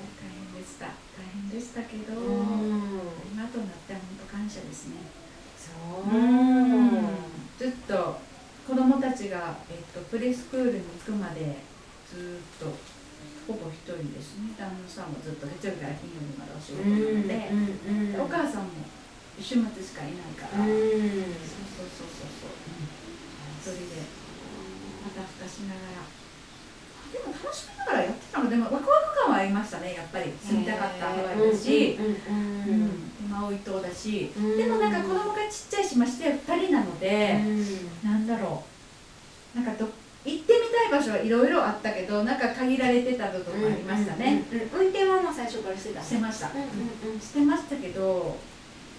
[1.54, 3.30] でしたけど、うん。
[3.30, 5.06] 今となっては本当感謝ですね。
[5.54, 5.70] そ
[6.02, 6.10] う。
[7.60, 8.18] ずっと
[8.68, 11.62] 子供たちが、えっと、プレスクールに行くまで
[12.10, 12.66] ずっと
[13.46, 14.58] ほぼ一人ですね。
[14.58, 18.90] 旦那さんもずっと月曜日から金曜日までお仕事なので、うんお母さんも
[19.38, 20.70] 週末しかいないから、うん。
[20.70, 22.50] そうそうそうそう
[23.66, 24.10] そう、一人で
[25.04, 26.13] またふたしながら
[27.14, 30.34] でも楽しみながらやってたのでもワクワク感はありましたねやっぱり。
[30.42, 32.90] 住みたかったハワイだし、うんうんうん
[33.30, 38.12] マウイ島だし、うんでもなんか子供がちっちゃいしまして2人なので、うん。
[38.12, 38.64] なんだろ
[39.56, 39.58] う。
[39.58, 39.90] なんかど
[40.26, 44.86] 行ってみたい場所はいろいろあったけどなんか限られてた部分もありましたね、うんうんうん。
[44.86, 47.20] 運転はもう最初からしてたしてました、うんうんうん。
[47.20, 48.38] してましたけど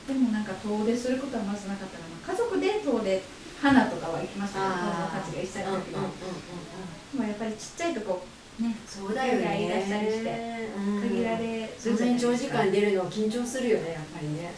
[0.07, 2.33] でもなんか遠出することはまずなかったかな。
[2.33, 3.22] 家族で遠出
[3.64, 8.20] 花とかは行きましたけど子供たちが一歳の時は、でもやっぱりちっちゃいとこ
[8.61, 9.40] ねそうだよね。
[9.40, 11.96] 海外いらしたりしてうん限られるそん。
[11.96, 14.53] なに長時間出るの緊張するよねやっぱりね。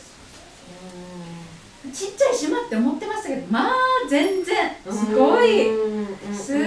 [1.94, 3.74] ちっちゃい島って思ってましたけどまあ
[4.10, 5.70] 全然すごい
[6.34, 6.58] すっ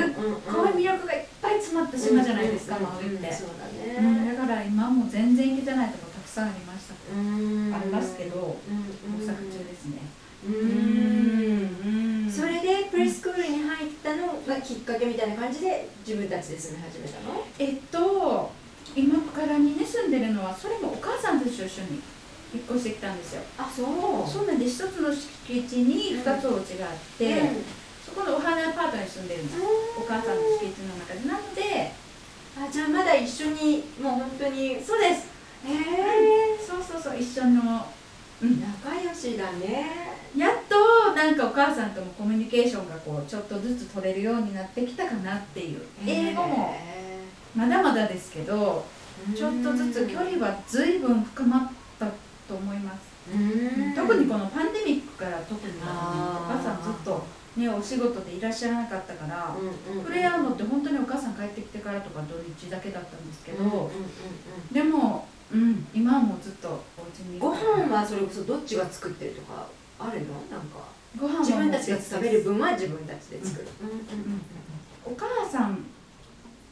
[0.49, 4.25] ごい魅力がいっぱい詰まった島じゃないですか、マウイって、そうだうん。
[4.25, 7.73] ねだから今も全然行けてないとこたくさんありました、うん。
[7.75, 9.19] ありますけどうん。
[9.19, 9.99] 模索中ですね。
[10.47, 10.56] うんう
[12.28, 17.45] んそれでプレスクールに入ったのがきっかけみたいな感じで自分たちで住み始めたの？
[17.60, 18.52] えっと
[18.95, 22.02] 今からにね住んでるのはそれもお母さんたちと一緒に
[22.54, 23.41] 引っ越してきたんですよ。
[23.58, 23.86] あそう。
[24.28, 27.41] そうなんで一つの敷地に二つお家があって、
[28.04, 29.60] そこのお花アパートに住んでるんです
[30.00, 31.30] お母さんの敷地の中で。
[31.30, 31.91] なので
[32.58, 34.82] あじゃあまだ一緒にもう本当に。
[34.82, 35.28] そうです。
[35.67, 37.19] へえそうそうそう。
[37.19, 37.82] 一緒のうん
[38.41, 40.17] 仲良しだね。
[40.38, 45.82] やっとなんかお母さんともコミュニケーションがこうちょっとずつ取れるようになってきたかなっていう。
[46.06, 47.19] 英語もへ
[47.56, 52.06] まだまだですけどーちょっとずつ距離は随分深まった
[52.47, 53.10] と思います。
[53.34, 53.93] うん。
[53.93, 57.25] 特にこのパンデミックから特にお母さんずっと
[57.58, 59.54] ねお仕事でいらっしゃらなかったから
[60.04, 63.91] 触れ合うのって本当にお母さん帰ってきてからとか土日だけだったんですけど、
[64.71, 69.68] でも、うん、今はもうずっとお家にご飯はそれこそどっちが作ってるとか
[70.00, 70.34] あるの？
[70.52, 70.88] なんか。
[71.20, 73.68] ご飯自分たちが食べる分は自分たちで作る、
[75.04, 75.84] お母さん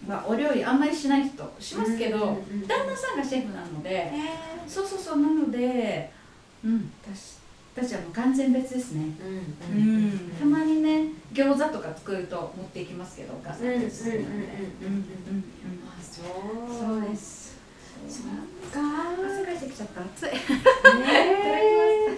[0.08, 2.68] はお料理あんまりしない人しますけど、うんうんうん。
[2.68, 4.12] 旦那さんがシェフなので、へ
[4.68, 6.12] そうそうそうなので、
[6.64, 7.38] うん、私
[7.76, 10.08] たちはもう完全別ですね、ーううん。
[10.10, 13.72] んたまにね餃子とか作ると持っていきますけどお母さんたち。
[13.72, 15.04] うんうんうん。
[15.84, 16.26] あそう。
[16.88, 17.47] そうです
[18.10, 18.26] そっ
[18.72, 18.80] か
[19.26, 20.02] 汗かいてきちゃった。
[20.02, 20.26] 暑い。
[20.28, 20.38] ね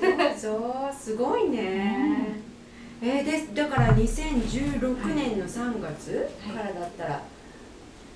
[0.02, 1.15] えそうす。
[1.15, 2.38] ごいね、
[3.02, 7.24] えー、でだから2016年の3月からだったら、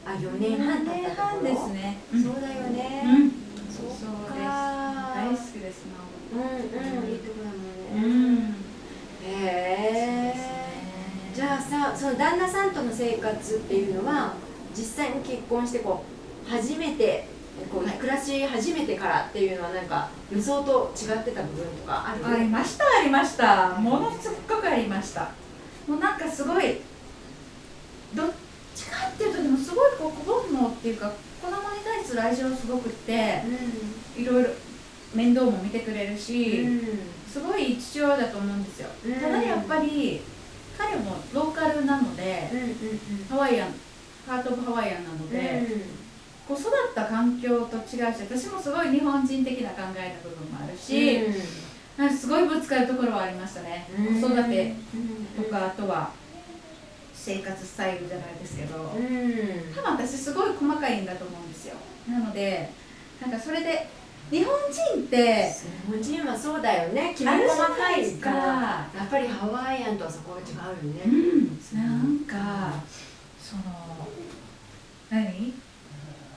[0.05, 1.35] あ4年半経ったと？
[1.35, 1.97] ころですね。
[2.11, 3.31] そうだよね、うん。
[3.71, 4.03] そっそうです
[4.43, 5.85] か大好きです。
[6.33, 7.49] うんうんいいとこだ
[7.95, 8.55] うもんね、ん。
[9.25, 10.35] へえ
[11.33, 14.33] じゃあさその旦那さんとの生活っていうのは
[14.75, 16.03] 実際に結婚してこ
[16.47, 17.27] う初めて
[17.73, 23.69] こう、はい暮らし始めてからっていうのはなんか予想と違ってた部分とかありましたありました。
[23.79, 25.31] ものすっごくありました。
[25.87, 26.81] もうなんかすごい
[28.13, 28.29] どっ
[28.75, 33.41] ちかっていうとでもすごいこう子煩悩っていうか子供に対する愛情すごくって
[34.15, 34.49] いろいろ
[35.15, 36.65] 面倒も見てくれるし、
[37.31, 39.13] すごい父親だと思うんですよ、うん。
[39.13, 40.21] ただやっぱり
[40.77, 43.25] 彼もローカルなので、うんうんうん。
[43.29, 43.69] ハワイアン
[44.27, 45.63] ハート・オブ・ハワイアンなので、
[46.47, 51.21] こう育った環境と違うし私もすごい日本人的な考えの部分もあるし、
[51.97, 54.21] なんかすごいぶつかるところはありましたね、うん。
[54.21, 54.75] 子育て
[55.37, 56.11] ととかあとは
[57.13, 59.73] 生活スタイルじゃないですけど、うん。
[59.73, 61.75] 多分私すごい細かいんだと思うんですよ。
[62.09, 62.69] なので
[63.21, 63.87] なんかそれで
[64.29, 65.49] 日本人って
[65.85, 67.13] 日本人はそうだよね。
[67.15, 72.73] きめ細かいかやっぱりハワイアンとはそこが違うようねんなんか
[73.39, 73.61] その
[75.09, 75.53] 何？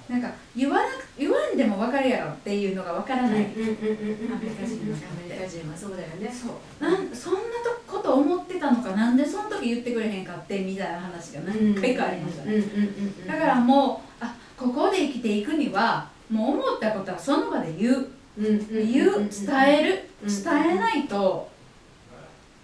[0.09, 6.83] なんか言わなく言わんでも分かるやろっていうのが分からない、アメリカ人はそうだよねそう。
[6.83, 7.41] なんそんな
[7.87, 12.63] こと思ってたのかなんでその時言ってくれへんかってみたいな話が何回かありましたね、
[13.27, 18.09] だからもうあここで生きていくにはもう思ったことはその場で言う。
[18.39, 20.29] 言う伝えるうん。
[20.29, 21.49] 伝えないと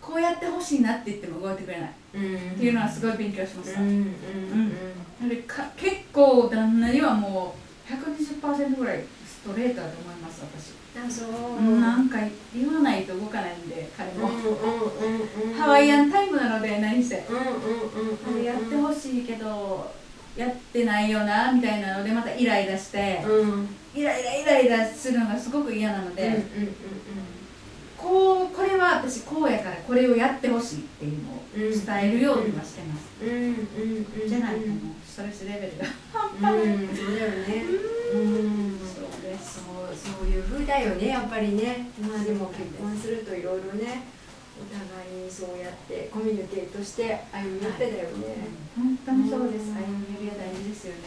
[0.02, 1.88] こうやってほしいなって言っても動いてくれない。
[1.88, 2.58] っうん。
[2.58, 4.14] ていうのはすごい勉強しました、うん
[5.76, 7.54] 結構旦那にはも
[7.88, 11.56] う120%ぐらいストレートだと思います私、あそう。
[11.58, 12.18] うんなんか
[12.54, 14.28] 言わないと動かないんで彼も、
[15.56, 19.90] ハワイアンタイムなので何せ、やってほしいけど
[20.36, 23.22] やってないよなみたいなのでまたイライラして、
[23.94, 26.40] イライライライラするのがすごく嫌なので、うんうん
[28.02, 31.86] こうこれは私こうやからこれをやってほしいっていうのをうん。
[31.86, 35.84] 伝えるようにはしてます、うんうんうんじゃないともうストレスレベルが。
[36.12, 37.64] 半端ない、うんそうだよね。
[38.14, 38.78] うん。
[38.80, 39.60] そうです。
[39.60, 41.88] そうそういう風だよねやっぱりね。
[42.00, 44.02] まあでも結婚するといろいろね
[44.60, 49.72] お互いにそうやってコミュニケートして歩み寄ってだよね、本当にそうです。
[49.72, 51.00] 歩み寄りは大事ですよね、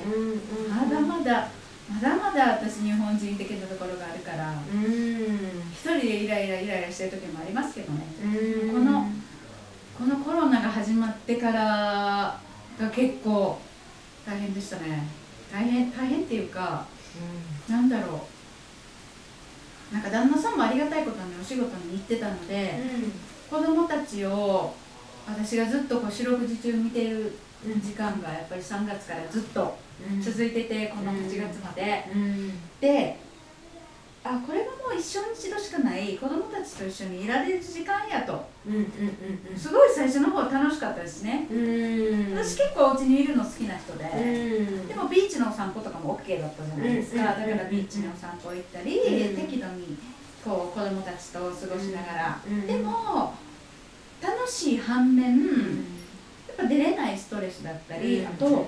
[0.68, 1.48] まだまだ
[1.88, 5.72] まだまだ私日本人的なところがあるからうん。
[5.72, 8.06] 一人でイライライライラしてる時もありますけどね。
[8.24, 8.72] うん。
[8.72, 9.08] この
[9.98, 12.40] このコロナが始まってから
[12.80, 13.60] が結構
[14.26, 15.08] 大変でしたね。
[15.52, 16.86] 大変大変っていうか
[17.70, 18.28] なんだろ
[19.92, 19.94] う。
[19.94, 22.74] なんか旦那さんもありがたいことにお仕事に行ってたので、
[23.50, 24.74] 子供たちを
[25.28, 27.38] 私がずっとこう四六時中見てる
[27.82, 29.70] 時間がやっぱり3月からずっとうん
[30.22, 32.52] 続いててこの8月まで、うん。
[32.80, 33.18] で
[34.24, 36.18] あこれがもう一生に一度しかない。
[36.18, 38.48] 子供たちと一緒にいられる時間やと。
[39.56, 41.48] すごい最初の方楽しかったですね。
[42.34, 44.88] 私結構お家にいるの好きな人で、うん。
[44.88, 49.96] でもビーチのお散歩とかも OK だったじゃないですか、うんだからビーチにお散歩行ったり、うん適度に
[50.44, 53.36] こう子供たちと過ごしながら、うんでも
[54.22, 55.44] 楽しい反面、や
[56.54, 58.66] っぱ出れないストレスだったり、あと、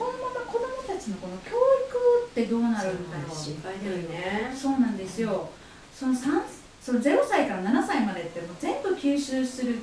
[0.00, 5.50] このまま子供たちのこの教育ってどうなるんだろう心配だよねそうなんですよ。
[5.94, 6.40] その三
[6.80, 9.80] その0歳から7歳までってもう全部吸収する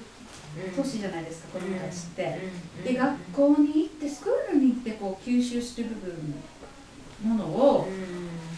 [0.76, 2.40] 年じゃないですか、子供たちって。
[2.84, 6.34] で学校に行ってスクールに行ってこう吸収する部分
[7.24, 7.88] ものを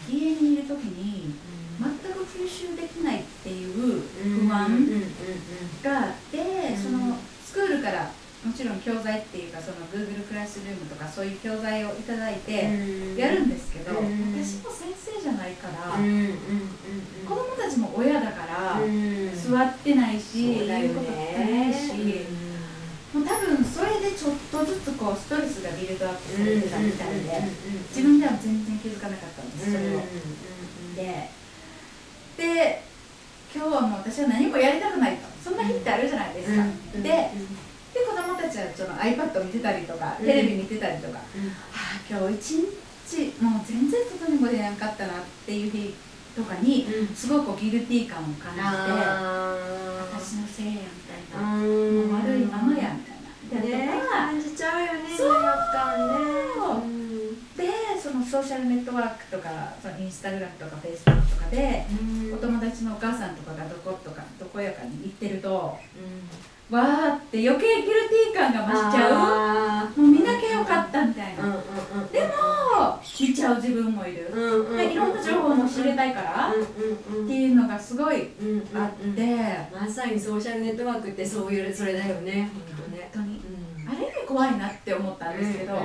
[0.08, 1.34] 家にいる時に
[1.78, 4.00] 全く吸収できないっていう
[4.46, 4.88] 不安
[5.82, 6.76] があって、うん。
[6.82, 8.10] そのスクールから
[8.44, 12.64] もちろん教材っていうかその Google クラスルームとかそういう教材をいただいて
[13.16, 14.32] やるんですけど、うん。
[14.32, 16.36] 私も先生じゃないから、うんうんうん
[17.28, 19.30] 子供たちも親だから、うん。
[19.36, 22.24] 座ってないし、言うこと聞かないし、ね
[23.12, 27.42] もう多分それでちょっとずつこうストレスがビルドアップされてたみたいで、
[27.90, 30.00] 自分では全然気づかなかったんですそれを。
[30.96, 31.30] で
[32.38, 32.82] で
[33.52, 35.26] 今日はもう私は何もやりたくないと。
[35.42, 36.64] そんな日ってあるじゃないですか、
[37.02, 37.30] で
[38.50, 40.26] ちはその iPad 見てたりとかうん。
[40.26, 42.66] テレビ見てたりとか、ああ今日一
[43.06, 45.94] 日もう全然外にも出なかったなっていう日
[46.34, 48.66] とかにすごくギルティー感を感じて
[50.10, 53.62] 私のせいやみたいな、もう悪いままやみたいな。
[53.62, 55.32] でね感じちゃうよねそう。
[55.32, 55.40] ね
[57.56, 57.68] で
[58.00, 61.84] そのソーシャルネットワークとかそのインスタグラムとかフェイスブックとかで
[62.32, 65.76] お友達のお母さんとかがどことかどこやかに行ってると
[66.70, 70.00] わーって余計ギルティー感が増しちゃう。
[70.00, 71.42] もう見なきゃよかったみたいな、
[72.12, 74.30] でも見ちゃう自分もいる、
[74.76, 78.28] でいろんな情報も知りたいから、っていうのがすごい
[78.74, 79.36] あって、
[79.72, 82.50] まさにソーシャルネットワークってそういうそれだよね。
[82.54, 82.62] 本
[83.12, 83.40] 当に。
[83.88, 85.82] ある意味怖いなって思ったんですけど、でも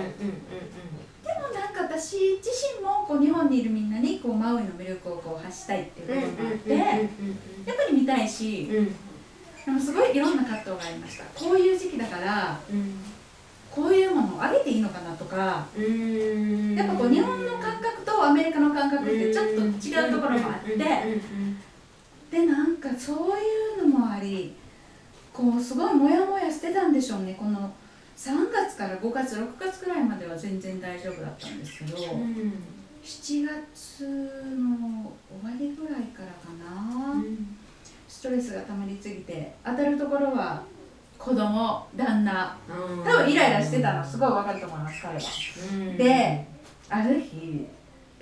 [1.51, 8.69] なんか私自身もこう日本にいるみんなにこうマウイの魅力をこう発したいっていう部分があって、やっぱり見たいし、
[9.65, 11.23] でもすごいいろんな葛藤がありました。
[11.33, 12.59] こういう時期だから
[13.71, 20.77] こういうものをあげていいのかなとか、やっぱこう日本の感覚とアメリカの感覚ってちょっと違うところもあって、
[22.31, 22.77] でなん。
[22.77, 24.53] かそういうのもあり
[25.33, 26.93] こうすごいモヤモヤしてたん。
[26.93, 27.73] でしょうねこの
[28.15, 31.57] 3月から5月6月くらいまでは全然大丈夫だったん。
[31.59, 37.25] ですけど、7月の終わりぐらいからかな、ス
[38.25, 40.63] トレスが溜まりすぎて当たるところは
[41.17, 44.03] 子供旦那多分イライラしてたの。
[44.03, 45.97] すごいわかると思います彼は。
[45.97, 46.47] で
[46.89, 47.67] ある日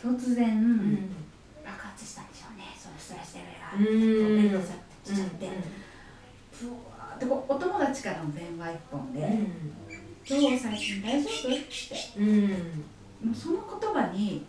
[0.01, 1.09] 突然、
[1.65, 2.65] 爆発したんでしょうね。
[2.77, 4.41] そのストレスレベルが。
[4.41, 5.49] 連動させちゃって、
[6.51, 9.19] ふわーってこうお友達からの電話一本で
[10.29, 12.19] 「どう最近大丈夫?」って。
[13.23, 14.45] もうその言葉に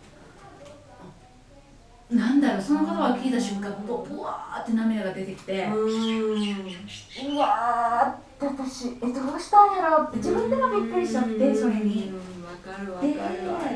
[2.11, 12.13] なんだろうその言葉を聞いた瞬間ぼぶわーって涙が出てきて、うわーって私えどうしたんやろうって自分でもびっくりしちゃってそれに。
[12.45, 13.13] わかるわかる。
[13.21, 13.29] あ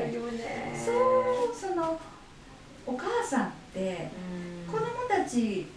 [0.08, 0.74] るよね。
[0.76, 2.00] そうその
[2.86, 4.10] お母さんって
[4.72, 5.68] 子供たち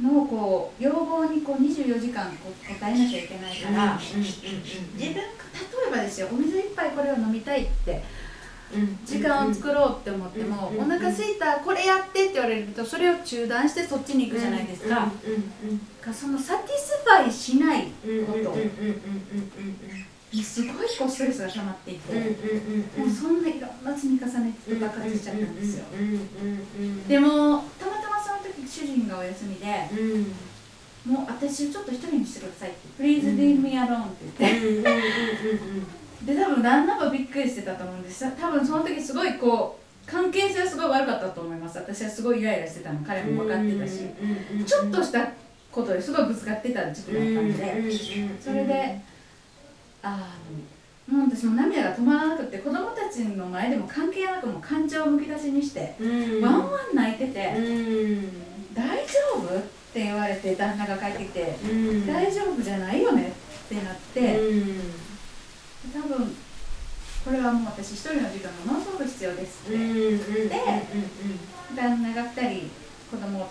[0.00, 4.10] のこう要望にこう24時間こう答えなきゃいけないから、自
[4.40, 5.22] 分が例
[5.88, 8.02] えばですよお水一杯これを飲みたいって
[9.04, 15.10] 時間を作ろうって思っても、うんお腹すいたこれやってって言われるとそれを中断してそっちに行くじゃないですか、
[16.04, 17.88] がその satisfy しない
[18.26, 18.54] こと。
[20.34, 22.12] にすごいこうストレスが溜まっていて、
[22.98, 25.84] もうそんないろんな積み重ねて爆発しちゃったんですよ、
[27.08, 27.28] でも
[27.78, 29.88] たまたまその時主人がお休みで
[31.06, 34.90] もう私をちょっと一人にしてくださいって「Please leave me alone」って言って、
[36.22, 38.24] で多分旦那もびっくりしてたと思うんです。
[38.40, 41.78] 多分その時すごいこう関係性はすごい悪かったと思います。
[41.78, 43.00] 私はすごいイライラしてたの。
[43.00, 44.00] 彼も分かってたし、
[44.66, 45.28] ちょっとした
[45.72, 47.90] ことですごいぶつかってた時期だったんで、
[48.40, 49.00] それで
[50.02, 50.34] あ
[51.08, 55.96] のもう私も涙が止まらなくて子供たちの前でも関係なくもう感情をむき出しにして、
[56.42, 57.52] ワンワン泣いてて、
[58.72, 59.62] 大丈夫っ
[59.92, 61.56] て言われて旦那が帰ってきて、
[62.06, 63.32] 大丈夫じゃないよね
[63.64, 64.40] ってなって、
[65.92, 66.36] 多分
[67.24, 69.78] これはもう私一人の時間がものすごく必要ですって、
[71.74, 72.70] 旦那が2人
[73.10, 73.48] 子供を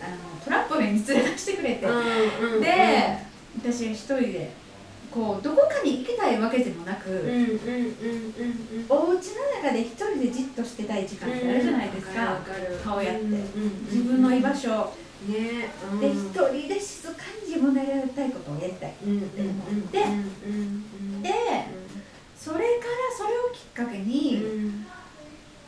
[0.00, 3.18] あのトランポリンに連れ出してくれて、で
[3.58, 4.52] 私一人で
[5.10, 7.08] こうどこかに行きたいわけでもなく、
[8.88, 9.18] お家の
[9.62, 12.38] 中で一人でじっとしてたい時間ってあるじゃないですか、
[12.84, 13.24] 顔やって、
[13.90, 14.68] 自分の居場所、
[15.26, 15.70] ね
[16.00, 18.94] で一人で静かに自分のやりたいことをやりたい、
[21.28, 21.34] で
[22.36, 22.64] それから
[23.16, 24.42] それをきっかけに、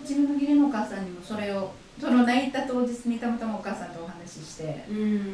[0.00, 4.84] 自分の義理のお母さんにもそれをその泣いた当日にたまたまお母さんとお話しして、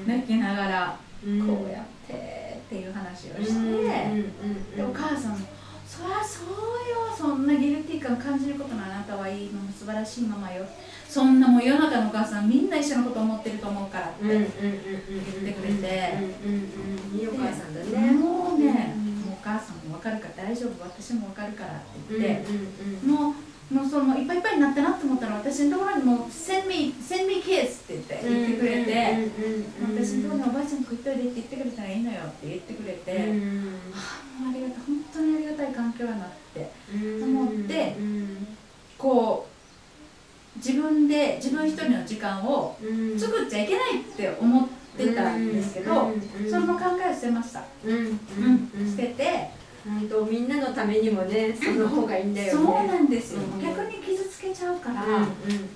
[0.07, 0.99] 泣きながら
[1.47, 5.47] こうやってっていう話をして、でお母さんも
[5.87, 10.67] 「そりゃそうよそんなギルティー感感じることのあなたはいいの素晴らしいママよ。
[11.09, 16.15] そんなもう世の中のお母さんみんな一緒のこと思ってると思うから」って、言ってくれて。
[17.15, 18.11] いいお母さんだね。
[18.11, 20.83] もうね、もうお母さんも分かるから大丈夫？
[20.85, 29.29] 私も分かるからって言って、もうもうそのいっぱいいっぱいになったなと思ったら私のところにもう「send me, send me kiss」って言って言ってくれて、
[29.83, 33.23] 私のところにおばあちゃんとこ行っといでって言ってくれたらいいのよって言ってくれて、あ
[34.39, 36.71] あもうありがたい本当にありがたい環境やなって
[37.23, 37.97] 思って
[38.97, 42.79] こう自分で自分一人の時間を
[43.19, 46.13] 作っちゃいけないって思ってたんですけど、
[46.49, 48.21] その考えを捨てました、うん
[48.89, 49.51] 捨てて、
[49.85, 55.27] 本当みんなのためにもねその方がいいんだよねそうなんですよ、うん逆に傷つけちゃうから、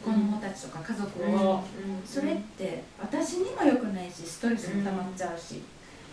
[0.04, 1.62] 子供たちとか家族を、
[2.04, 5.62] それって私にも良くないしストレスも溜まっちゃうし、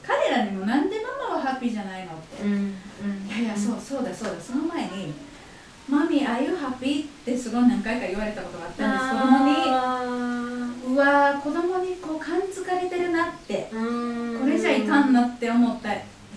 [0.04, 4.42] 彼らにもなんでママはハッピーじゃないのって、いやいやそうそうだそうだ。
[4.42, 5.14] その前に
[5.90, 9.10] 「マミー Are you happy?」ってすごい何回か言われたことがあったんです。
[9.12, 13.70] 子供にうわー子供にこう感づかれてるなって。
[13.72, 15.90] これじゃいかんなって思った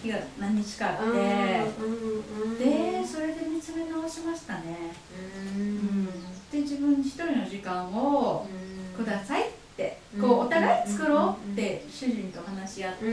[0.02, 0.96] 日が何日かあっ
[2.58, 4.94] てでそれで見つめ直しましたね、
[5.56, 6.06] うん、
[6.50, 8.46] で自分一人の時間を
[8.96, 9.44] くださいっ
[9.76, 13.04] てこうお互い作ろうって主人と話し合って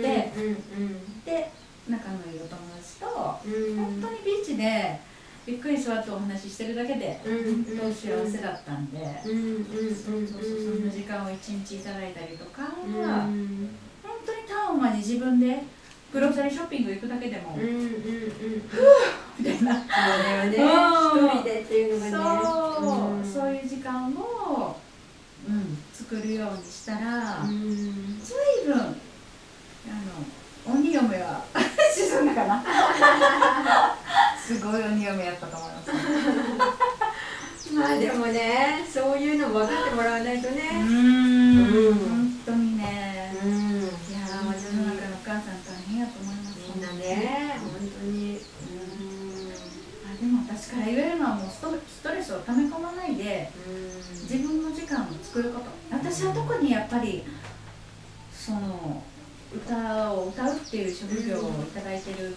[1.26, 1.52] で
[1.90, 5.00] 仲のいいお友達と本当にビーチで
[5.46, 13.28] ゆっくり座ってお話ししてるだけで本当幸せだったんでそうそうそうそんな時間を一日いただいたりとか本
[14.26, 15.64] 当にタウンまで自分で
[16.14, 19.88] グローサリーショッピング行くだけでもみたいなそう
[20.24, 20.58] だよね。
[20.58, 20.62] 一
[21.34, 22.42] 人でっていうのがね。
[23.32, 24.76] そうそういう時間を、
[25.48, 27.56] うん、作るようにしたら、随
[28.66, 28.86] 分あ
[30.68, 31.44] の鬼嫁は
[31.94, 32.64] 沈んだかな。
[34.40, 35.67] すごい鬼嫁やったと思い
[37.78, 40.82] まあでもねそういうの分かってもらわないとうね。
[40.84, 41.94] んうん。
[41.94, 43.32] 本当にね。
[43.44, 43.52] うん。
[43.52, 46.60] いやー世の中のお母さん大変やと思います。
[46.76, 47.70] みんなね本
[48.02, 48.40] 当に。
[50.06, 51.62] あでも私から言えるのはもうス
[52.02, 53.52] トレスを溜め込まないで
[54.12, 55.66] 自分の時間を作ること。
[55.92, 57.24] 私は特にやっぱり
[58.34, 59.04] その
[59.54, 62.36] 歌を歌うっていう職業をいただいてる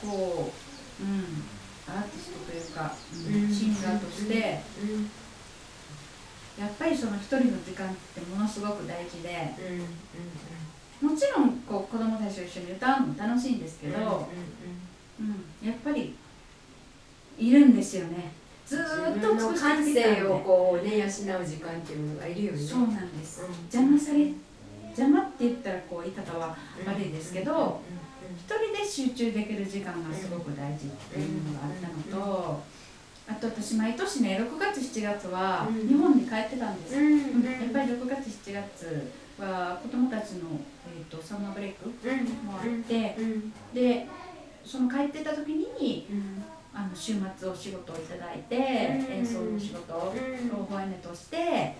[0.00, 0.52] こ
[1.00, 1.42] う、うん、
[1.88, 4.62] アーティストというか、シンガーとして
[6.58, 9.54] やっぱりその一人の時間ってものすごく大事で
[11.00, 14.28] もちろんこう子供たちと一緒に歌うのも楽しいんですけど、
[15.18, 16.14] うん、やっぱり
[17.38, 18.32] いるんですよね。
[18.64, 21.26] ずーっと自分の尽くして感性をこうね養う時
[21.56, 22.58] 間っていうのがいるよね。
[22.58, 23.48] そうなんです、うん。
[23.72, 24.32] 邪魔され
[24.96, 26.56] 邪魔って言ったらこう言い方は
[26.86, 28.01] 悪いですけど、一
[28.46, 32.62] 人で集中できる時間がすごく大事っていうのがあったのと、
[33.28, 35.88] あと私毎年ね6月7月はうん。
[35.88, 40.40] 日本に帰ってたんです、うんうんやっぱり6月7月は子供たちの、
[40.86, 41.86] えー、とサマーブレイク
[42.44, 43.16] もあって、
[43.72, 44.06] で
[44.64, 46.06] その帰ってた時に
[46.74, 50.14] あの週末お仕事をいただいて、演奏の仕事を
[50.68, 51.74] ホワイネとして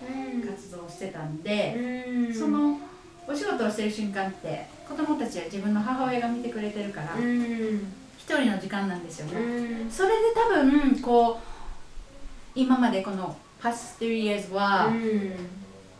[0.44, 2.78] 活動してたんで、その
[3.26, 7.08] お仕事をしてる瞬間って子供たちは自分の母親が見てくれてるから
[8.18, 11.52] 一人の時間なんですよね、それで多分こう
[12.54, 14.92] 今までこの past three years は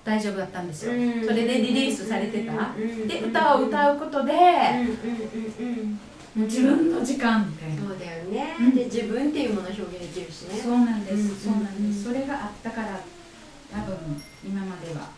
[0.04, 0.92] 大丈夫だったんですよ、
[1.24, 2.52] それでリリースされてた、
[3.06, 4.34] で歌を歌うことで、
[6.34, 8.74] 自分の時間みたいな、そうだよね、うん。
[8.74, 10.58] で自分っていうものを表現できるしね。
[10.60, 13.00] そうなんです、うんそうなんです、うんそれがあったから
[13.70, 13.96] 多分
[14.44, 15.10] 今までは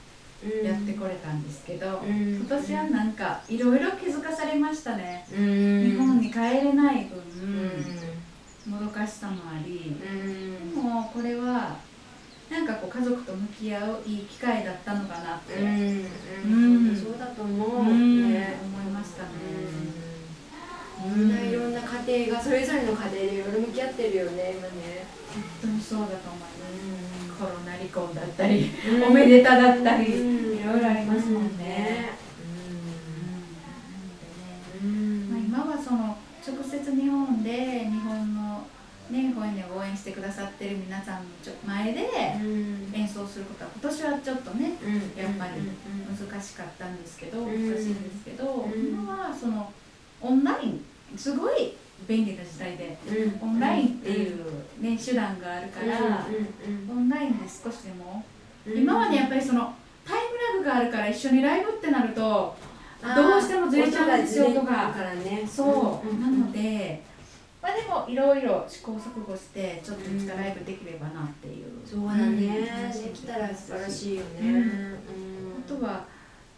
[0.65, 2.37] やってこれたんですけど、うん。
[2.37, 5.83] 今年はなんかいろいろ気づかされましたね、うん。
[5.91, 7.19] 日本に帰れない分、
[8.67, 8.73] うん。
[8.73, 10.75] もどかしさもあり、うん。
[10.75, 11.77] でもこれは
[12.51, 15.55] なんかこう家族と向き合ういい機会だったのかなって、
[16.45, 16.89] うん。
[16.89, 16.97] うん。
[16.97, 18.33] そうだと思う、うん。
[18.33, 18.59] ね。
[18.63, 19.29] 思いましたね、
[21.17, 26.54] みんないろんな家庭がそれぞれの家庭でいろいろ向き合ってるよね今ね、本当にそうだと思います、
[27.35, 28.71] コロナ離婚だったり、
[29.07, 30.59] おめでただったり、うん。
[30.59, 32.11] いろいろありますもんね。
[34.83, 36.17] まあ、今はその
[36.47, 38.67] 直接日本で日本の、
[39.11, 42.09] ね、保育園を応援してくださってる皆さんのちょ前で
[42.41, 42.93] うん。
[42.95, 44.95] 演奏することは今年はちょっとねうん。
[45.23, 46.29] やっぱりうん。
[46.29, 47.71] 難しかったんですけどうん。
[47.71, 48.89] 難しいんですけどうん。
[48.89, 49.73] 今はその
[50.21, 50.85] オンライン
[51.17, 51.77] すごい
[52.07, 52.97] 便利な時代で
[53.43, 53.51] うん。
[53.51, 54.45] オンラインっていう、
[54.81, 58.25] ね、手段があるからうんオンラインで少しでも
[58.67, 58.79] うん。
[58.79, 59.75] 今までやっぱりその
[60.05, 60.21] タイ
[60.55, 62.55] ムラグがあるから一緒にライブってなると
[63.15, 65.47] どうしてもずれちゃうんですよとかるからね。
[65.47, 67.03] そう、んなので、
[67.61, 72.23] まあ、でもいろいろ試行錯誤してちょっといつかライブできればなっていう、そうだね。
[72.23, 74.65] うんできたら素晴らしいよね。
[75.65, 76.05] あとは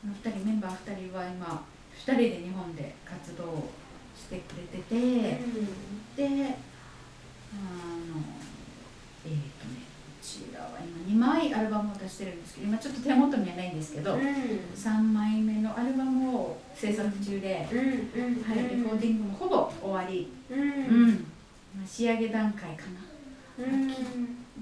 [0.05, 1.65] あの2人メンバー2人は今
[2.07, 3.65] 2人で日本で活動
[4.27, 4.95] してくれてて、
[6.17, 6.57] で
[7.53, 7.69] あ
[8.03, 8.23] の
[9.25, 10.71] えっ、とねこちらは
[11.07, 14.21] 今2枚アルバムを出してるんですけど今ちょっと手元にはないんですけど、うん。
[14.21, 18.43] 3枚目のアルバムを制作中で、うんうん。
[18.43, 21.25] はい、レコーディングもほぼ終わり、うん。
[21.87, 22.83] 仕上げ段階か
[23.59, 23.65] な。
[23.65, 23.89] うん。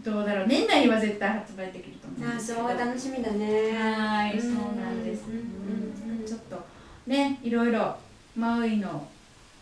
[0.03, 0.47] どうだろう。
[0.47, 3.73] 年内には絶対発売できると思うんあそう楽しみだね。
[3.73, 6.21] はい、うんそうなんです、うん。
[6.21, 6.27] うん。
[6.27, 6.63] ちょっと
[7.07, 7.97] ねいろいろ
[8.37, 9.09] マウイの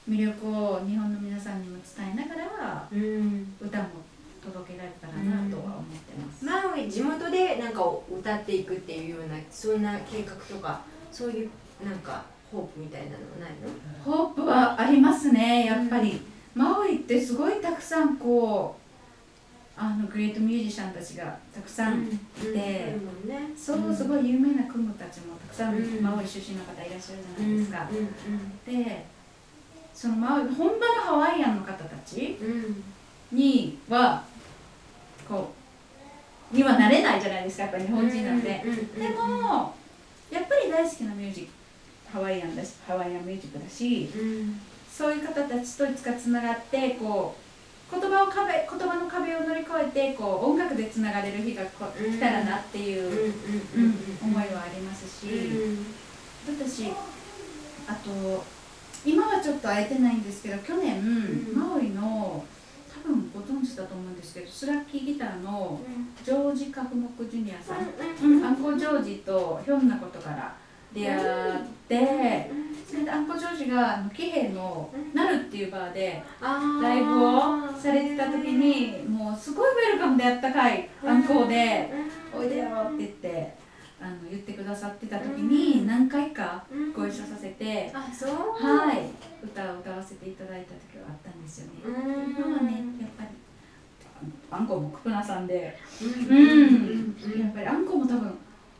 [0.08, 3.54] 魅力を日本の皆さんにも伝えながらうん。
[3.60, 3.88] 歌も
[4.42, 10.80] 届けられたらなとは思ってます、マウイ地元でなんか歌っていくっていうようなそんな計画とか
[11.12, 11.50] そういう
[11.84, 14.04] なんかホープみたいなのないの？
[14.04, 16.20] ホープはありますねやっぱり、
[16.56, 22.08] マウイってすごいたくさんこうあのグレートミュージシャンたちがたくさん、うん。
[22.52, 23.52] でうんね。
[23.56, 26.02] そうすごい有名なクムたちもたくさん、うん。
[26.02, 27.88] マウイ出身の方いらっしゃるじゃないですか、
[28.66, 28.84] うん。
[28.84, 29.06] で
[30.02, 32.36] その本場のハワイアンの方たち
[33.30, 34.24] には
[35.28, 35.52] こ
[36.52, 39.72] うにはなれないじゃないですかやっぱり日本人なんで、でも
[40.28, 41.52] やっぱり大好きなミュージック
[42.12, 44.60] ハワイアンだしハワイアンミュージックだしうん。
[44.90, 47.36] そういう方たちといつかつながってこ
[47.88, 52.12] う言葉を壁言葉の壁を乗り越えてこう音楽でつながれる日がこうん。
[52.12, 53.32] 来たらなっていう、
[54.20, 55.86] 思いはありますし、うん。
[56.58, 56.90] 私
[57.86, 58.44] あと
[59.62, 61.56] と会えてないんですけど去年、ん。
[61.56, 62.44] マウイの
[62.92, 65.80] 多分ご存知だと思うんですけどスラッキーギターの
[66.24, 70.54] ジョージ・カフモクジュニアさん、うん、アンコ・ジョージとひょんなことから
[70.92, 71.20] 出会っ
[71.88, 72.50] て、
[72.86, 77.40] それでアンコ・ジョージがあのキヘイのナルっていうバーでライブを
[77.80, 81.90] されてた時にもうすごいウェルカムであったかいアンコで
[82.36, 83.61] 「おいでよ」って言って
[84.02, 88.30] あの言ってくださってた時に何回かご一緒させて、あそう？
[88.30, 89.06] はい。
[89.44, 91.80] 歌を歌わせていただいた時はあったんですよね。
[91.86, 91.92] うん。
[92.34, 93.28] 今はねやっぱり
[94.50, 97.16] あんこもクプナさんで、ううん。
[97.40, 98.34] やっぱりあんこも多分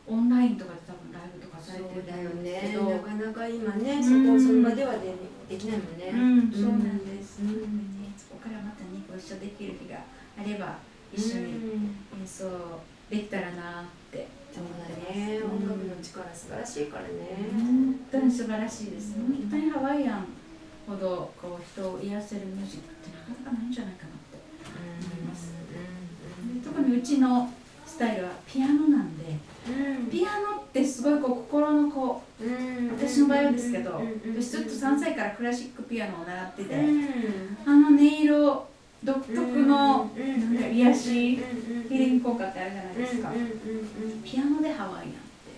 [0.05, 4.03] オンラインとかで多分ライブとかされてるんですねけど、なかなか今ねん。
[4.03, 5.15] そこその場ではで
[5.47, 6.09] できないもんね。
[6.11, 6.17] う
[6.47, 7.39] ん、そうなんです。
[7.39, 7.49] ね、
[8.17, 9.97] そこからまたね、ご一緒できる日が
[10.37, 10.77] あれば、
[11.13, 11.53] 一緒に
[12.19, 15.13] 演奏できたらなってそうだ。
[15.13, 17.09] ねうん音楽の力素晴らしいからね
[17.51, 19.15] 本当に素晴らしいです。
[19.17, 20.27] うん本当にハワイアン
[20.87, 24.37] ほどこう人を癒せるミュージックってなかなかないんじゃないかなって。
[24.73, 25.53] 思います
[26.63, 27.51] で特にうちの
[27.85, 29.37] スタイルはピアノなんで、
[30.11, 32.43] ピアノってすごいこう心のこう
[32.97, 34.01] 私の場合はですけど、
[34.35, 36.75] 私ずっと3歳からクラシックピアノを習ってて、
[37.65, 38.67] あの音色
[39.03, 43.31] 独特のなんか癒し、ヒーリング効果ってあるじゃないですか、
[44.23, 45.11] ピアノでハワイアンって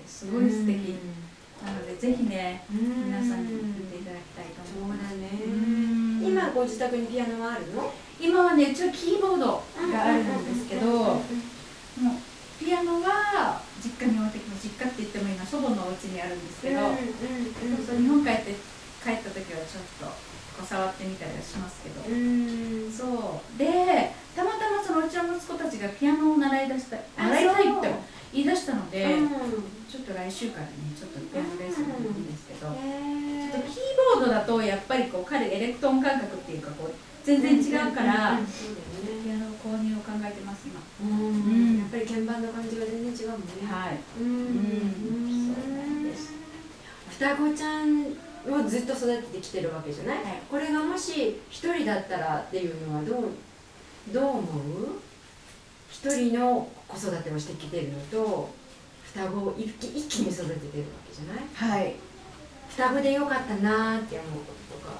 [0.07, 0.97] すごい素敵、
[1.63, 5.29] なのでぜひね皆さんに見ていただきたいと思いますそうだね
[6.27, 9.61] 今ご自宅にピアノはあるの今はねちょキーボードが
[10.03, 11.21] あるんですけど、もう
[12.59, 16.81] ピアノは実家に置いてきます実家って言っても今祖母のお家にあるんですけど、
[17.85, 18.55] そう日本帰って
[19.03, 23.57] 帰った時はちょっと触ってみたりはしますけど、そう。
[23.57, 27.77] でたまたまそのうちの息子たちがピアノを習い出したあ習いたいそう。
[27.79, 27.91] って
[28.33, 29.17] 言い出したので、
[29.89, 36.93] ちょっと来週からねちょっとピアノレッスンに行くんですけど、ちょっとキーボードだとやっぱりこう彼エレクトーン感覚っていうかこう
[37.23, 40.81] 全然違うから、そうだよねピアノ購入を考えてます今。
[41.01, 41.79] うん。
[41.79, 43.47] やっぱり鍵盤の感じが全然違うもんね。
[43.65, 43.99] はい。
[44.19, 44.27] うん。
[44.27, 45.55] うん
[47.15, 48.03] 双子ちゃん
[48.53, 50.41] をずっと育ててきてるわけじゃない、はい。
[50.49, 53.23] これがもし一人だったらっていうのはどう
[54.13, 54.43] どう思う？
[55.91, 58.49] 一人の子育てをしてきてるのと
[59.05, 61.79] 双子を一気一気に育ててるわけじゃない？
[61.81, 61.95] はい。
[62.69, 64.99] 双子でよかったなーって思うこととか。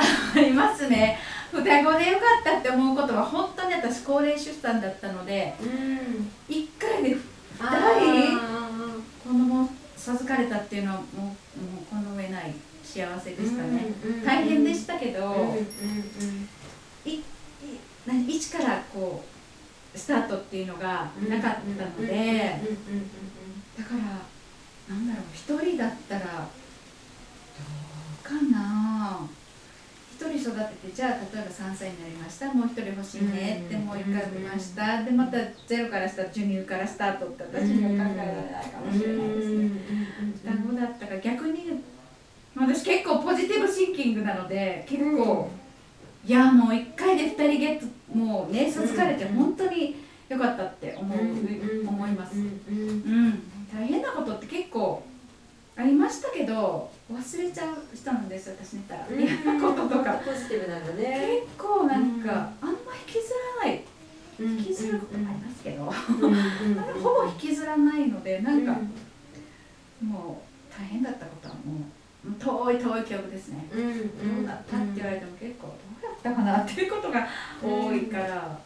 [0.36, 1.18] ありますね。
[1.52, 1.98] 双子でよかっ
[2.44, 6.30] たって思うことは本当に私高齢出産だったのでうん。
[6.48, 7.16] 1回で
[7.60, 7.98] あ
[9.22, 9.68] 子供を
[10.00, 11.32] 授かれたっていうのはもうも
[11.82, 13.92] うこの上ない幸せでしたね、
[14.24, 15.62] 大変でしたけど、うんうんうん。
[17.04, 17.22] いい
[18.06, 19.22] 何一からこ
[19.94, 22.60] うスタートっていうのがなかったので、
[23.78, 26.30] だからなんだろう一人だったらど
[28.20, 29.28] うかな
[30.20, 35.02] 一人育ててじゃあ例えば3歳になりましたもう一人欲しいねってうんもう一回産みました。
[35.02, 39.70] でまたゼロからした授乳からスタートって私には考えられないかもしれないですね。
[40.44, 41.80] 双子だったから逆に
[42.54, 45.48] 私結構ポジティブシンキングなので結構、
[46.26, 49.96] いやもう1回で2人ゲットもうね授かれて本当に
[50.28, 51.18] 良かったって思う、
[51.88, 53.42] 思います、うん、
[53.72, 55.02] 大変なことって結構
[55.76, 59.06] ありましたけど忘れちゃう人なんです私寝たら。
[59.10, 59.20] うん。
[59.20, 60.12] 嫌なこととか。
[60.24, 61.42] ポジティブなんだね。
[61.48, 63.84] 結構なんかあんま引きずらない。
[64.38, 65.84] 引引きずることもありますけど、
[67.02, 68.74] ほぼ引きずらないのでなんか
[70.02, 71.74] うもう大変だったことはも
[72.24, 74.36] う遠い遠い記憶ですね、うんうん。
[74.36, 77.28] どうだったって言われても結構どうやったかなっていうことが
[77.62, 78.58] 多いから、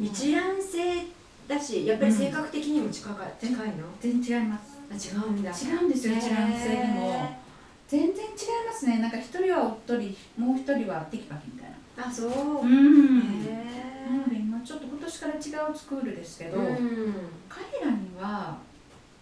[0.00, 1.06] 一卵性
[1.46, 3.86] だしやっぱり性格的にも近か近いの？
[4.00, 4.72] 全然違います。
[4.90, 5.50] あ違うんだ。
[5.50, 7.41] 違うんですよ一卵性にも
[7.92, 8.24] 全然違い
[8.66, 9.00] ますね。
[9.00, 12.08] なんか一人はおっとりもう一人はテキパキみたいな。
[12.08, 12.30] あそう。
[12.62, 13.44] うん。
[13.44, 17.14] へなので今ちょっと今年から違うスクールですけど、うん。
[17.50, 18.56] 彼らには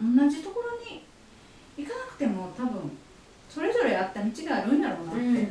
[0.01, 1.03] 同じところに
[1.77, 2.93] 行かなくても多分
[3.49, 5.47] それぞれあった道があるんやろうなって、うんうんうんうん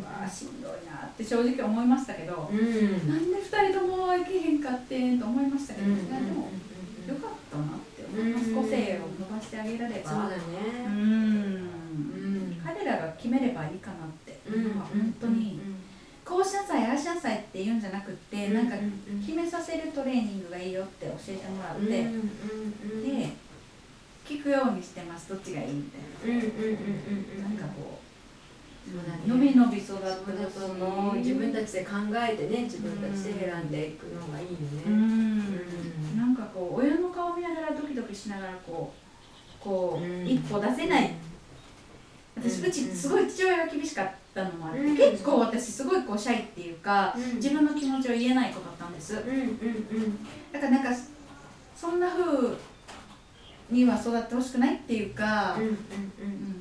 [0.00, 2.58] うわあしんどいなって正直思いましたけど、うん。
[2.58, 6.48] うんなんで2人とも行けへんかってんと思いましたけど、うんでも
[7.06, 8.62] よかったなって思います、うん。
[8.62, 10.10] 個性を伸ばしてあげられば。
[10.10, 10.88] そうだうね。
[10.88, 11.23] んうん
[13.24, 15.58] 決めればいいかなって、うん本当に、
[16.26, 18.76] こうしなさいああしなさいって言うんじゃなくって、なんか
[19.24, 22.04] 決めさせるトレーニングがいいよって教えてもらって、で
[24.28, 25.96] 聞くようにしてますどっちがいいみた
[26.28, 30.12] いな、なんかこう伸び伸び育ってだ
[30.50, 31.16] と思う。
[31.16, 36.18] 自分たちで考えてね自分たちで選んでいくのがいいようねん。
[36.18, 40.26] なんかこう親の顔見ながらドキドキしながらこうこう、うん。
[40.28, 41.14] 一歩出せない
[42.36, 47.36] 私うちすごい父親が厳しかったのもあって、うん結構私すごいこうシャイっていうか、うん。
[47.36, 49.14] 自分の気持ちを言えない子だったんです。
[49.14, 50.18] うんうんうん。
[50.52, 50.90] だからなんか
[51.76, 52.56] そんな風
[53.70, 55.70] には育ってほしくないっていうか、うんうん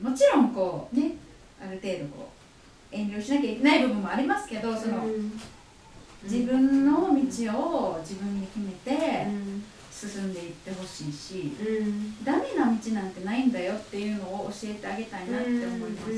[0.03, 0.11] うん。
[0.11, 1.15] もちろんこうね
[1.59, 2.29] ある程度こ
[2.91, 5.03] う遠慮しなきゃいけない部分もありますけどその、
[6.23, 9.27] 自分の道を自分に決めて
[10.09, 16.11] 進んでいってほしいし、うんダメな道なんてないんだよっていうのを教えてあげたいなって思います。
[16.11, 16.15] う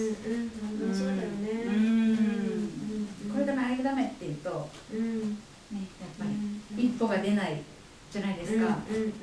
[0.89, 5.35] んそうだよねうんこれダメあれダメって言うとうんね
[5.71, 6.25] やっぱ
[6.77, 7.61] り一歩が出ない
[8.11, 8.79] じゃないですか。
[8.89, 9.13] うん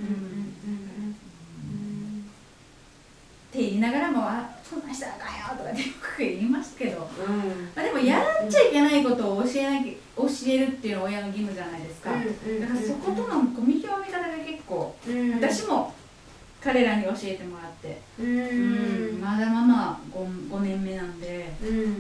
[3.52, 7.34] って言いながらも「あそんなんしたらあかんよ」とかってよく言いますけど、うん。
[7.34, 12.10] うんまあ、でもやっちゃいけないことを教えなきゃ教えるっていうのは親の義務じゃないですか。
[12.12, 15.34] だからそことのコミュニケーションが結構うん。
[15.34, 15.92] 私も
[16.62, 21.92] 彼らに教えてもらって、ううんんまだまだ 5, 5年目なんで、うんうんうん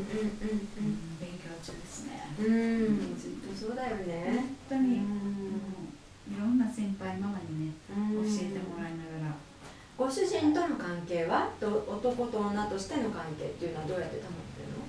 [1.20, 2.32] 勉強中ですね。
[2.38, 2.46] うん。
[2.46, 2.48] う
[3.12, 4.56] んずっとそうだよね。
[4.70, 5.04] 本当に、も
[6.30, 8.91] ういろんな先輩ママにね教教えてもらい。
[9.96, 14.84] ご主人との関係はと男と女としての関係っていうのはどうやって保ってるの？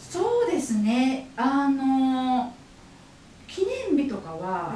[0.00, 1.30] そうですね。
[1.36, 2.52] あの
[3.46, 4.74] 記念日とかは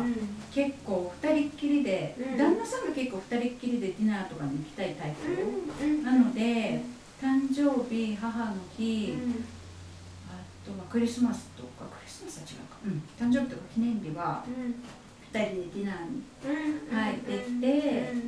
[0.52, 2.38] 結構二人っきりで、うん。
[2.38, 6.80] 旦那さんが結構二人っきりでディナーとかに行きたいタイプ、うんなので
[7.20, 9.14] 誕生日母の日、
[10.28, 10.30] あ
[10.66, 14.44] とはクリスマスとかクリスマスは違うか、うん、誕生日とか記念日は
[15.32, 16.22] 二人でディナーに、
[16.94, 17.64] はい、できて、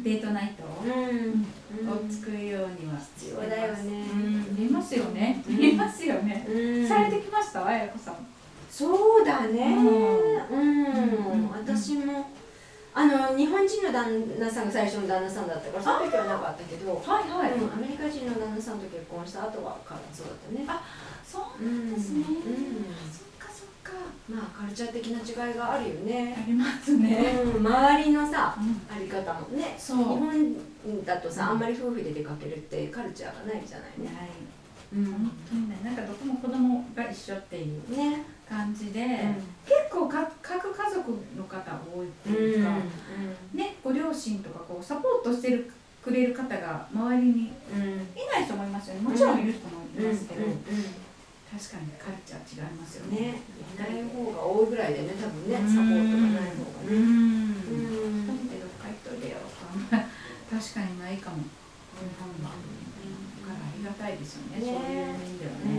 [0.02, 0.64] デートナイト。
[0.64, 4.06] を作るようには必要だよね。
[4.12, 4.16] う
[4.62, 5.60] ん、いますよね、うん。
[5.60, 6.46] いますよね、
[6.88, 7.66] されてきました？
[7.66, 8.14] あやこさん。
[8.70, 9.76] そうだね。
[9.76, 10.62] うん。
[11.32, 11.50] うん。
[11.50, 12.30] 私も
[12.94, 17.72] あの日本人の旦那さんが最初の旦那さんだったからその時はなかったけどはいはうん。
[17.72, 20.64] アメリカ人の旦那さんと結婚した後はからそうだったね。
[20.68, 20.80] あ
[21.26, 23.23] そううんなんですね、うん
[24.28, 26.34] まあカルチャー的な違いがあるよね。
[26.38, 28.80] ありますね、うん、周りのさうん。
[28.94, 29.76] あり方もね。
[29.78, 29.98] そう。
[29.98, 34.16] 日本だとさ、うんあんまり夫婦で出かけるってカルチャーがないじゃないね。
[34.16, 34.28] はい。
[34.96, 35.04] うん。
[35.04, 35.78] 本当にね。
[35.84, 39.06] なんかどこも子供が一緒っていうね感じで、う
[39.66, 42.70] 結構か各家族の方多いっていうか、
[43.52, 45.70] ねご両親とかこうサポートしてる
[46.02, 47.82] くれる方が周りにうん。
[47.82, 49.00] うんいない人もいますよね。
[49.02, 50.50] もちろんいる人もいますけど、うん。
[50.50, 50.58] うん
[51.54, 53.38] 確かにカルチャー違いますよね。
[53.38, 53.46] ね。
[53.46, 55.70] いない方が多いぐらいでね多分ねうん。
[55.70, 56.98] サポートがない方がね。
[56.98, 56.98] うん。
[56.98, 57.78] う
[58.42, 58.50] ん。
[58.50, 60.02] でどっか行っといでよ確
[60.74, 61.46] かにないかも。
[61.94, 64.66] 日本は、だからありがたいですよねね。
[64.66, 65.78] そういう面ではうん。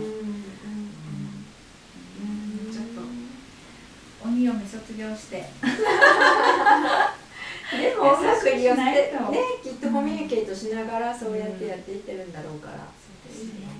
[2.24, 2.72] うん。
[2.72, 3.04] ちょっと
[4.24, 5.44] 鬼嫁卒業して。
[7.76, 9.12] でもうまくによってね
[9.62, 13.68] きっとコミュニケートしながらそうやってやっていってるんだろうから、そうですね。
[13.68, 13.75] うん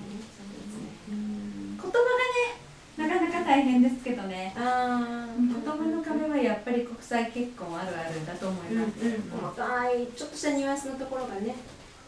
[1.87, 2.67] 言葉がね
[2.97, 4.53] なかなか大変ですけどね。
[4.57, 5.63] あー。
[5.63, 11.55] 言葉の壁はやっぱり国際結婚あるあるだと思いうんうんます、細かいちょっとしたニュアンスのところがね。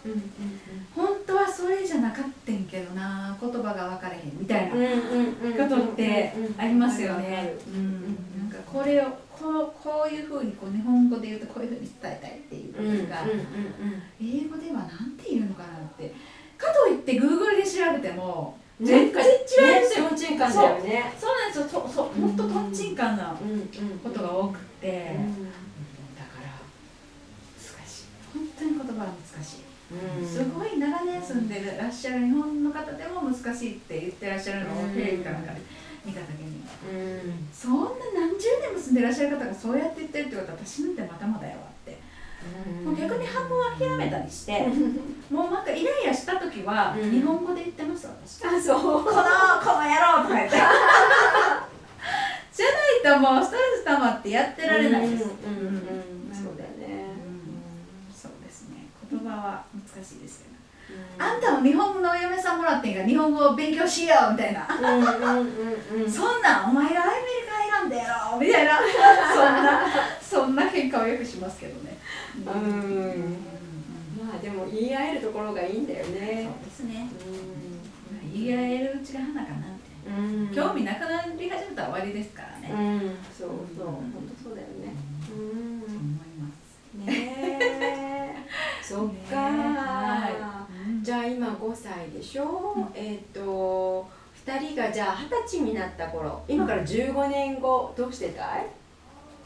[0.05, 0.21] うんうん
[0.95, 7.53] 本当はそれじゃなかったんけどな言葉が分かれへんみたいなことってありますよね。
[8.37, 13.19] なんかこれをこうこういうふうにこう日本語で言うとこういうふうに伝えたいっていううんうんうんことが、
[14.21, 16.13] 英語ではなんて言うのかなって。
[16.57, 19.21] かといって Google で調べてもうん全然
[20.31, 20.79] 違いまだよ。
[20.79, 21.81] ねそうなんですよ。
[21.87, 25.43] そそう本当とんちんかんなうんうんことが多くて、うん
[26.15, 26.47] だから
[27.59, 28.05] 難しい。
[28.33, 30.27] 本当に言葉が難しい、うん。
[30.27, 35.59] すごい長年住んでらっしゃる日本の方でも難しいって言ってらっしゃるのをうんテレビかなんかで
[36.05, 36.63] 見た時に。
[36.89, 37.47] うん。
[37.51, 41.68] そんな何十年も住んでらっしゃる方がそうやって言ってるってことは私なんてまだまだやわ
[42.85, 44.67] もう逆に半分諦めたりして
[45.29, 47.11] もうなんかイライラした時はうん。
[47.11, 48.81] 日本語で言ってます私あそう。
[48.81, 49.21] このこの野
[49.99, 50.57] 郎とか言って。
[52.51, 55.81] じゃないともうストレス溜まってやってられないです、うんうんうん
[56.31, 57.15] そうだよね。
[58.13, 58.87] そうですね。
[59.09, 61.21] 言葉は難しいですけど、うん。
[61.21, 64.81] あんたも日本のお嫁さんもらってんから日本語を勉強しようみたいな、そん
[66.41, 68.79] なんお前がアメリカ選んでやろうみたいな。
[69.33, 69.81] そんな
[70.21, 71.97] そんな喧嘩をよくしますけどね
[72.45, 72.53] ま
[74.35, 77.09] あでも言い合えるところがいいんだよそうねですね。
[77.25, 79.57] う言い合えるうちが花かな
[80.53, 82.99] 興味なくなり始めたら終わりですからね、うん。
[83.37, 83.85] そうそう。
[83.85, 84.93] 本当そうだよね。
[85.27, 85.95] そう思い
[86.39, 86.97] ます。
[86.97, 87.05] ね
[87.71, 88.35] え。
[88.81, 90.67] そっかは
[91.03, 92.89] じゃあ今5歳でしょ？
[92.95, 94.09] えっと
[94.47, 96.43] 2人がじゃあ二十歳になった頃。
[96.47, 97.93] 今から15年後。
[97.95, 98.65] どうしてたい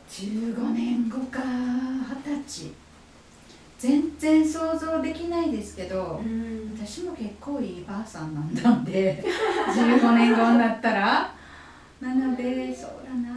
[0.09, 1.41] ？15年後か。
[1.43, 2.71] 二十歳
[3.83, 6.71] 全然想像できないですけど、ん。
[6.73, 9.21] 私も結構いいばあさんなんだんで
[9.75, 11.35] 15年後になったら。
[11.99, 13.33] なのでそうだな。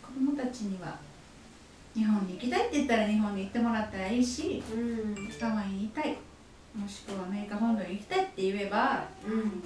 [0.00, 0.96] 子供たちには
[1.94, 5.28] 日本に行きたいって言ったら日本に行ってもらったらいいしうん。
[5.40, 6.16] ハワイにいたい。
[6.76, 9.60] もしくはアメリカ本土に行きたいって言えばうん。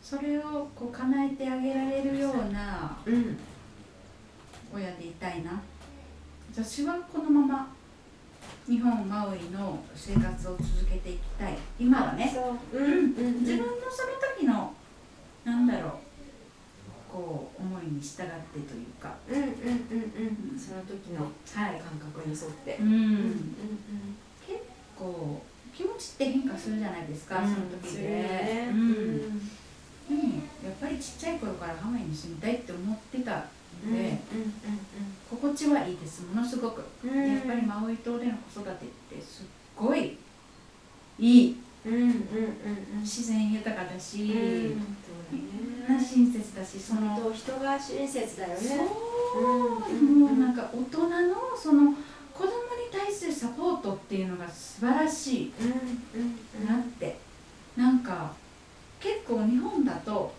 [0.00, 3.36] それをこう叶えてあげられるようなうん。
[4.72, 5.60] 親でいたいな。
[6.54, 7.77] 私はこのまま
[8.68, 11.56] 日本マウイの生活を続けていきたい。
[11.78, 12.30] 今はね。
[12.32, 12.78] そう。
[12.78, 12.84] うん。
[12.84, 14.74] うん自分のその時の
[15.44, 15.92] なんだろう。
[17.10, 19.16] こう思いに従ってというか。
[19.26, 19.52] うんうんうん
[20.52, 20.58] うん。
[20.58, 21.80] その時のはい。
[21.80, 22.76] 感覚に沿って。
[22.78, 24.16] うん、うん
[24.46, 24.60] 結
[24.94, 25.40] 構
[25.74, 28.80] 気持ちって変化するじゃないですか、その時で、よねうん。
[28.80, 33.44] うんやっぱりちっちゃい頃からハワイに住みたいって思ってた
[33.86, 33.94] うん。
[33.94, 34.27] で、心
[35.58, 36.22] 地はいいです。
[36.22, 37.10] ものすごく、うん。
[37.10, 39.46] うんやっぱりマウイ島での子育てってすっ
[39.76, 40.16] ごい
[41.18, 41.56] いい。
[41.84, 43.00] うんうんうんうん。
[43.00, 44.86] 自然豊かだし、うん。
[45.32, 48.56] みんな親切だしその人が親切だよね。
[48.60, 51.92] そう、うんもうなんか大人のその
[52.32, 52.52] 子供に
[52.92, 57.18] 対するサポートっていうのが素晴らしいうんうんなって、
[57.76, 58.32] なんか
[59.00, 60.37] 結構日本だとまあ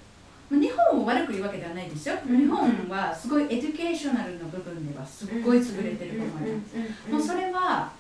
[0.50, 2.38] 日本を悪く言うわけではないですよ、うん。
[2.38, 7.92] 日本はすごい educational の部分ではすっごい優れてると思います、もうそれは、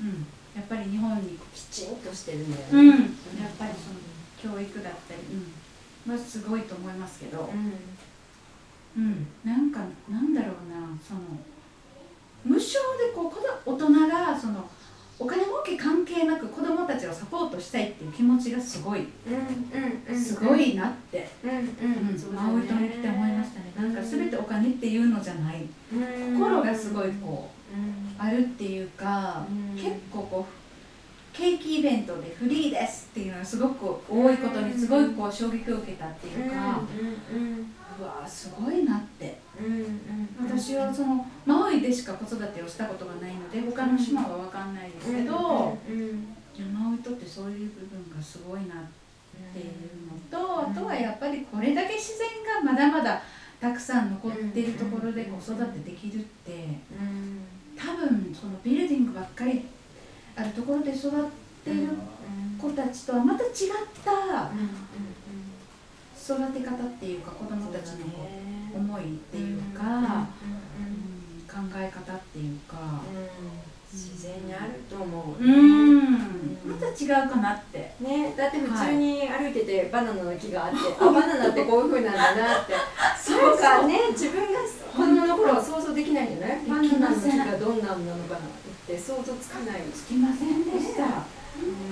[0.00, 3.02] うん、やっぱり日本に、きちんとしてるんだようん、やねっ
[3.58, 5.20] ぱりその教育だったり、
[6.06, 7.50] うん、はすごいと思いますけど、
[8.96, 11.20] うん、なんかなんだろうなその
[12.44, 13.32] 無償でこ
[13.66, 14.68] う大人がその
[15.20, 19.08] お金儲け関係なく子供たちをサポートしたいっていう気持ちがすごい
[20.14, 21.56] すごいなって、うんうん。
[21.56, 23.72] うん、マウイ島に来て思いましたね。
[23.76, 25.66] なんか全てお金っていうのじゃない。
[26.34, 29.44] 心がすごいこうあるっていうか、
[29.74, 36.80] 結構こうケーキイベントでフリーですっていうのがすごく多いことにすごいこう衝撃を受けたっていうか、
[38.00, 39.38] うわーすごいなって
[40.40, 48.68] 私はそのマウイでしか子育てをしたことがないので他の島は分かんないですけど、マウイとってそういう部分がすごいなっ
[49.52, 49.66] ていう
[50.06, 52.28] のと、あとはやっぱりこれだけ自然
[52.64, 53.22] がまだまだ
[53.60, 56.68] たくさん残ってるところで子育てできるって、
[57.76, 59.64] 多分そのビルディングばっかり
[60.36, 61.12] あるところで育っ
[61.64, 61.88] てる
[62.60, 63.50] 子たちとはまた違っ
[64.04, 64.50] た
[66.16, 68.37] 育て方っていうか子どもたちのこう
[68.74, 70.28] 思いっていうか、うん
[71.48, 72.76] 考え方っていうか、
[73.90, 76.12] 自然にあると思う、うん、
[76.68, 77.94] また違うかなって。
[78.00, 82.74] ね、だって普通に歩いててバナナの木があって、あバナナってこういう風なんだなって。
[83.18, 86.58] そうかね自分が子供の頃は想像できないんじゃない？
[86.68, 88.40] バナナの木がどんなんなのかなっ
[88.86, 89.80] て想像つかない。
[89.92, 91.04] つきませんでした。
[91.08, 91.24] 本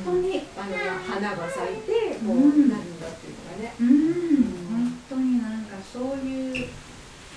[0.04, 0.44] 当に。
[0.54, 2.68] バナナ花が咲いてこううん。
[2.68, 4.35] なるんだっていうのがね、うん、
[5.96, 6.66] そういう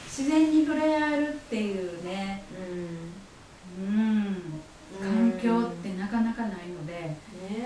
[0.05, 2.43] 自然に触れ合えるっていうね、
[3.79, 4.61] うん、
[4.99, 7.15] 環境ってなかなかないので、ね。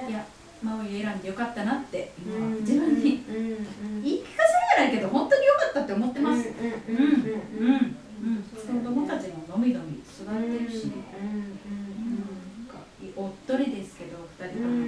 [0.08, 0.24] いや、
[0.62, 3.24] マウイ選んでよかったなって今自分に。
[3.28, 3.36] うん。
[3.36, 4.04] うん。
[4.04, 4.44] 言い聞か
[4.78, 6.50] せながらやけど本当によかったって思ってます。
[6.50, 6.54] うん。
[6.54, 6.54] う
[6.88, 6.96] うん。
[6.96, 7.02] ん。
[7.02, 7.10] うん。
[7.66, 7.98] うん。
[8.24, 10.28] うん、子供たちものびのび育っ
[10.60, 12.78] てるし、なんか
[13.18, 14.86] おっとりですけど二人とも。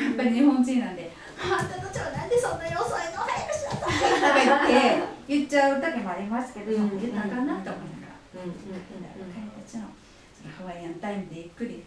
[0.00, 2.96] やっぱり日本人なんで「あんたたちはなんでそんなに遅いの？
[2.96, 9.86] 早くしなさい」とか言って言っちゃう時もありますけど、うん言ったかんなって思いながら、彼たちの
[10.34, 11.84] そのハワイアンタイムでゆっくり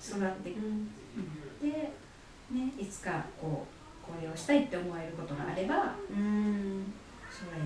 [0.00, 0.60] 育っていく、
[1.60, 1.68] で、
[2.56, 7.62] ね、いつかこうこれをしたいって思えることがあればそれ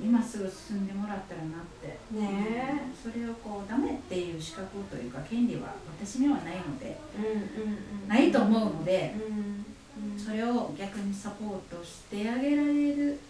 [0.00, 6.96] にまっすぐ進んでもらったらなって、ねそれをこうダメっていう資格というか権利は私にはないので
[8.06, 9.16] ないと思うので。
[10.16, 13.20] それを逆にサポートしてあげられる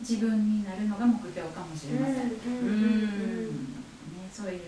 [0.00, 2.16] 自分になるのが目標かもしれません。
[2.16, 3.48] うん。
[3.48, 4.60] ね、そういう、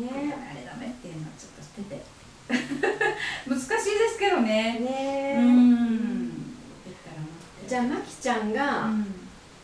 [0.00, 0.34] ね。
[0.34, 2.02] あれダメっていうのはちょっと捨てて。
[3.48, 4.80] 難しいですけどね。
[4.80, 5.74] ね。
[7.66, 9.06] じゃあまきちゃんが、うん。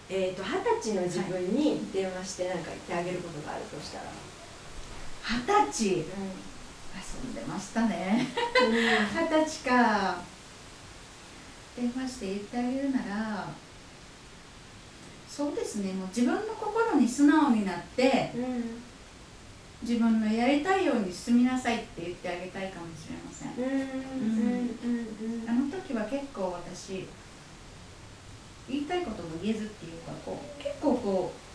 [0.09, 0.51] えー、と二
[0.83, 4.05] 十歳の自分に電話して何か言ってあげることがあるとしたら、
[5.23, 6.05] 二十歳？
[6.95, 8.27] 遊んでましたね。
[8.55, 10.19] 二十歳か。
[11.77, 13.49] 電話して言ってあげるなら。
[15.29, 15.93] そうですね。
[15.93, 18.33] もう自分の心に素直になって。
[19.83, 23.51] 自分のやりたいように進みなさいって言ってあげたいかもしれません
[25.49, 27.07] あの時は結構私
[28.69, 31.51] 言いたいことも言えずっていうかこう結構こう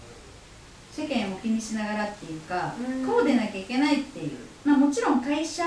[0.95, 4.31] 世間を気にしながらっていうか、うんこうでなきゃいけないっていう、
[4.63, 4.94] まあ、もちろん
[5.35, 5.63] 会社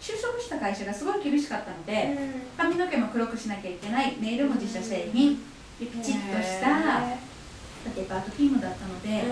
[0.00, 2.18] 就職した会社がすごい厳しかったので、
[2.58, 5.38] 髪の毛も黒くしなきゃいけないネイルも自社製品
[5.78, 7.06] でピチッとした
[7.94, 9.22] デパート勤務だったので、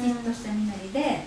[0.00, 1.26] きちっとした身なりで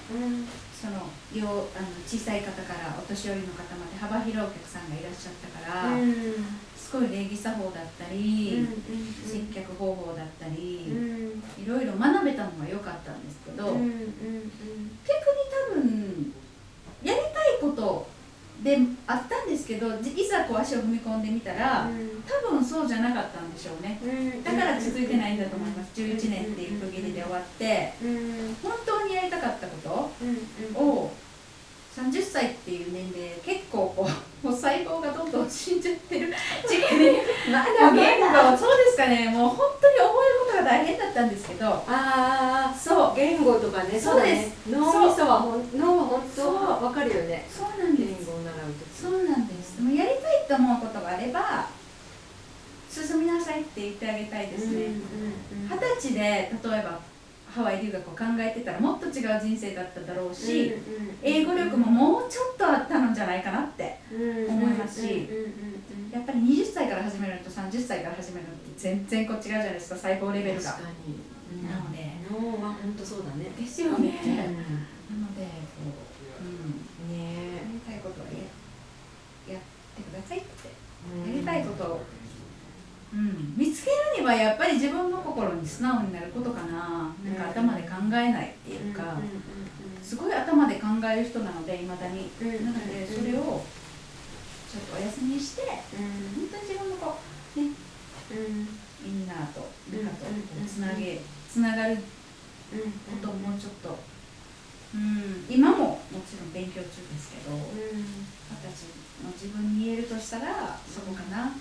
[0.74, 1.06] その
[1.36, 5.94] 両あの小さい方からお年寄りの方まで幅広いお客さんがいらっしゃったから、
[6.76, 8.66] すごい礼儀作法だったり、
[9.24, 10.90] 接客方法だったり、
[11.62, 13.86] いろいろ学べたのは良かったんですけど、逆に
[15.70, 16.34] 多分
[17.04, 17.20] やり
[17.60, 18.08] こと
[18.64, 21.88] であったんですけどじいざこう足を踏み込んでみたら、
[22.28, 24.00] 多分そうじゃなかったんでしょうね。
[24.44, 25.92] だから続いてないんだと思います。
[25.96, 27.94] 11年っていう区切りで終わって
[28.62, 30.12] 本当にやりたかったこ
[30.76, 31.14] とを
[32.00, 34.10] 30歳っていう年齢結構こう
[34.48, 36.34] もう細胞がどんどん死んじゃってる。
[36.68, 37.18] 時期に
[37.52, 37.60] ま
[37.92, 39.28] もう言語そうですかね。
[39.28, 41.66] もう本当に覚えることが大変だったんですけど。
[41.68, 43.16] ああそう。
[43.16, 44.52] 言語とかねそうです。
[44.70, 45.46] 脳みそは
[45.76, 47.46] 脳は本当わかるよね。
[47.54, 48.08] そうなんです。
[48.08, 49.82] 言語を習うとそうなんです。
[49.82, 51.68] もうやりたいと思うことがあれば
[52.90, 54.88] 進みなさいって言ってあげたいですね。
[55.70, 57.00] 二十歳で例えば
[57.50, 60.74] ハワイ留学を考えてたらもっと違う人生だっただろうし、
[61.24, 64.00] 英語力ももうちょっとあったのじゃないかなって
[64.48, 65.28] 思いますし
[66.14, 70.72] やっぱり20歳から始めるのと30歳から始めるのって全然こう違うじゃないですか細胞レベルが。
[70.72, 71.64] 確かに。
[71.68, 72.10] なので。
[72.30, 73.50] 脳は本当そうだね。
[73.58, 75.90] ですよね、なのでこ
[76.42, 79.62] う、うん、ねやりたいことはややっ
[79.98, 80.90] てくださいって。
[81.26, 82.02] やりたいことを、
[83.12, 87.10] うん、見つけるにはやっぱり自分の心に素直になることかな。
[87.26, 89.18] なんか頭で考えないっていうか、
[90.04, 93.64] すごい頭で考える人なのでいまだに、なのでそれを
[94.70, 95.76] ちょっとお休みにして本
[96.52, 97.18] 当に自分のこ
[97.58, 97.74] うね
[99.04, 100.26] インナーとルカと
[100.68, 102.02] つなげつながるこ
[103.20, 103.98] とをもうちょっと、
[104.94, 107.58] うん、今ももちろん勉強中ですけどあ
[109.34, 111.52] 自分に言えるとしたらそこかな、うん、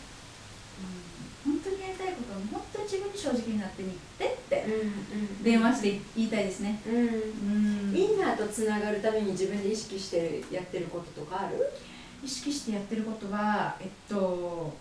[1.44, 4.66] 本当にやりたいことを本当に自分に正直になってみてって
[5.42, 6.94] 電話して言いたいですね、うん。
[6.96, 6.98] う
[7.92, 11.56] ん、インナーとつながるために自分で意識してやってることとかある？
[12.24, 14.74] 意識してやってることはえっと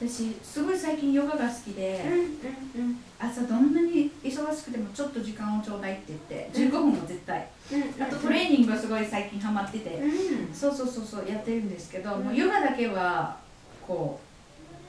[0.00, 13.36] 私すごい最近ヨガが好きで、うんうんうん、朝どんなに忙しくてもちょっと時間をちょうだいって言って15分も絶対、うんうん、あとトレーニングはすごい最近ハマってて、うん、そうそうそうそうやってるんですけど、もうヨガだけは
[13.84, 14.20] こ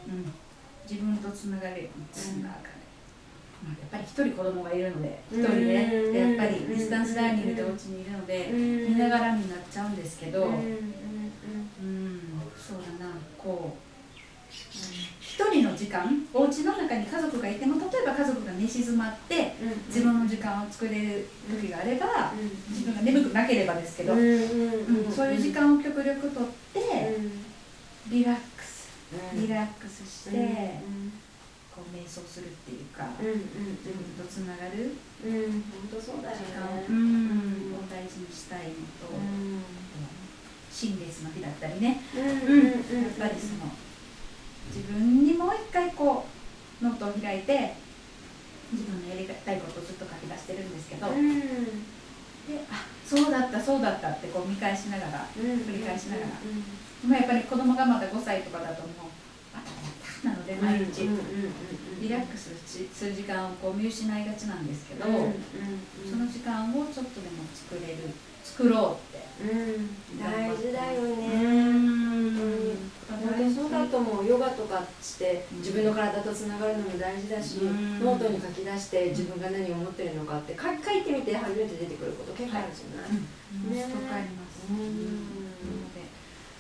[0.07, 0.31] う、うん、
[0.89, 2.69] 自分とつながるようにつながる、
[3.63, 10.89] まあ、やっぱり一人子供がいるので一人で、ね、やっぱり distance learning でお家にいるので、見ながらになっちゃうんですけど、うん。
[12.57, 13.05] そうだ。
[13.05, 13.79] なこう
[15.21, 19.53] 一人の時間お家の中に家族がいても例えば家族が寝静まって、
[19.87, 22.33] 自分の時間を作れる時があれば、
[22.69, 27.15] 自分が眠くなければですけど、そういう時間を極力とって、
[28.09, 28.58] リラックス
[29.33, 30.81] リラックスして、
[31.73, 36.65] こう瞑想するっていうか、自分とつながる、本当そうだよね、時間
[37.73, 39.13] を大事にしたいのと、
[40.71, 42.27] 新月の日だったりね、やっ
[43.17, 43.71] ぱりその。
[44.69, 46.25] 自分にもう一回こ
[46.81, 47.73] うノートを開いて
[48.71, 51.41] 自分のやりたいことをずっと書き出してるんですけど、うん、で
[52.69, 56.63] あそうだったそうだったってこう見返しながら、うん、繰り返しながら、うん、
[57.07, 58.91] まあ、やっぱり子供がまだ5歳とかだともう
[59.53, 61.07] バタバタなので毎日
[62.01, 65.11] リラックスする時間をこう見失いがちなんですけど、そ
[66.17, 67.97] の時間をちょっとでも作れる
[68.43, 69.23] 作ろうって、
[70.19, 71.23] 大事だよね、
[73.07, 74.25] 本当そうだと思う。
[74.25, 77.59] ヨガとかして自分の体とつながるのも大事だし、
[78.01, 85.48] ノートに書き出して自分が何を思ってるのかって書書いてみて初めて出てくること結構あるじゃない、ね、すごくあります、なので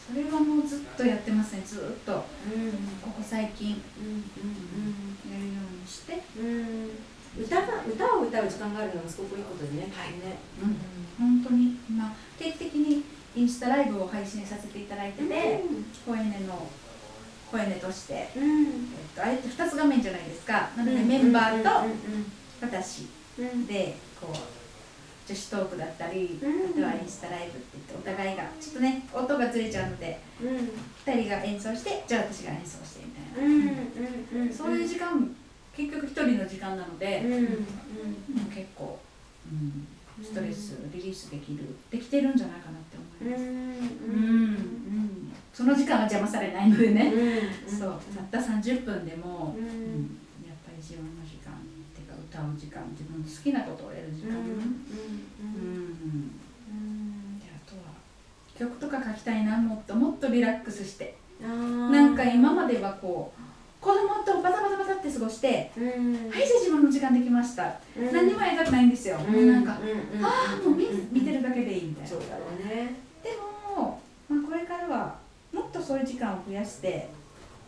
[0.09, 1.61] それはもうずっとやってますね。
[1.63, 3.75] ずっと、ここ最近、や
[5.37, 6.23] るようにして、
[7.39, 10.13] 歌が歌を歌う時間があるのもすごくいいことでね、はい。
[10.13, 10.39] ね。
[10.59, 11.77] うん、本当に。
[11.87, 13.03] 今定期的に
[13.35, 15.63] インスタライブを配信させていただいてて、
[16.03, 16.67] 声根の
[17.51, 18.69] 声根として、うん、えっ
[19.15, 20.71] と、あれって2つ画面じゃないですか。
[20.75, 21.69] なので、メンバーと
[22.61, 23.07] 私
[23.67, 24.58] でこう
[25.29, 30.47] 女子トークだったり、あとはインスタライブって言ってお互いがちょっとね音がずれちゃうので、うん、
[31.05, 35.29] 2人が演奏してじゃあ私が演奏してみたいな、そういう時間
[35.77, 37.47] 結局一人の時間なので、うん
[38.49, 38.97] 結構、
[39.51, 39.87] うん、
[40.25, 41.59] ストレスリリースできる
[41.91, 43.43] できてるんじゃないかなって思います。
[43.43, 47.13] うんその時間は邪魔されないのでね、
[47.67, 47.99] そう
[48.31, 50.17] たった30分でも、うん。
[50.47, 51.03] やっぱり自分
[52.29, 54.79] 歌う時間自分の好きなことをやる時間、うん
[57.39, 57.81] であとは
[58.57, 61.17] 曲とか書きたいなもっともっとリラックスして。
[61.41, 63.41] なんか今まではこう
[63.81, 65.85] 子供とバタバタバタって過ごして、うん、
[66.29, 70.29] はいじゃあ自分の時間できました、うん、何にもやりたくないんですよ、うん、もうなんか、うん、あ
[70.61, 72.09] あもう見,、見てるだけでいいみたいな。
[72.09, 72.95] そうだろうね。
[73.23, 73.29] で
[73.77, 75.15] も、まあ、これからは
[75.53, 77.09] もっとそういう時間を増やして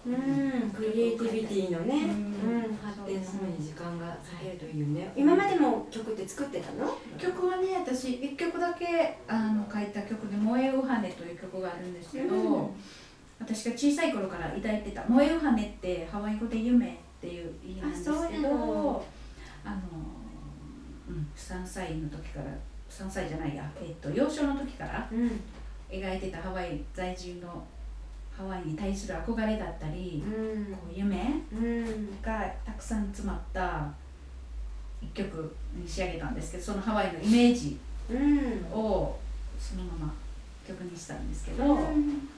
[0.06, 6.98] うん、クリエイティビティのね、うん、発展の方に時間が割けるというね、今までも曲って作ってたの？
[7.20, 12.72] 曲はね私1曲だけあの書いた曲で「燃えうはね」という曲があるんですけど、
[13.40, 16.92] 私が小さい頃から抱いてた「燃えうはね」ってハワイ語で「夢」っ
[17.22, 19.06] ていう意味なんですけど
[19.64, 19.78] あの、
[21.08, 22.46] うん、3歳の時から
[22.90, 25.08] 3歳じゃないや、えっと、幼少の時から
[25.90, 27.64] 描いてたハワイ在住の
[28.42, 30.30] ハワイに対する憧れだったり、う
[30.60, 31.42] ん、こう夢
[32.24, 33.88] がたくさん詰まった
[35.02, 37.78] 一曲に仕上げたんですけどそのハワイのイメージ
[38.74, 39.16] を
[39.60, 40.14] そのまま
[40.68, 41.66] 曲にしたんですけど。
[41.66, 42.30] うん。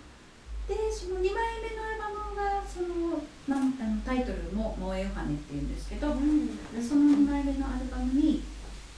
[0.66, 1.26] でその2枚
[1.62, 8.42] 目のアルバムがそのなんあのタイトルも「萌えよはね」っていうんですけど、うん、その2枚目のアルバムに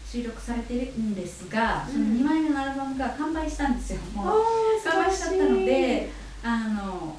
[0.08, 4.00] 収録されてるんですが、うん、その2枚目のアルバムが完売したんですよ。
[4.14, 4.44] もう
[4.84, 6.12] 完売しちゃったので
[6.46, 7.18] あの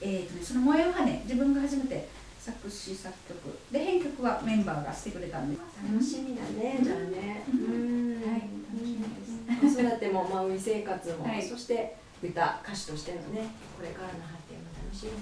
[0.00, 2.06] えーとね、その「萌えよはね」自分が初めて
[2.38, 3.58] 作詞作曲。
[3.72, 5.56] で編曲はメンバーがしてくれたんで。
[5.90, 7.42] 楽しみだね、じゃあね。
[7.50, 8.20] うん。
[8.20, 8.40] はい。
[8.74, 9.02] 楽しみ
[9.58, 9.76] です。
[9.76, 15.16] 子育ても、まあ、海生活も、はい、そして歌歌手としてのねこれからの発展も楽しみだ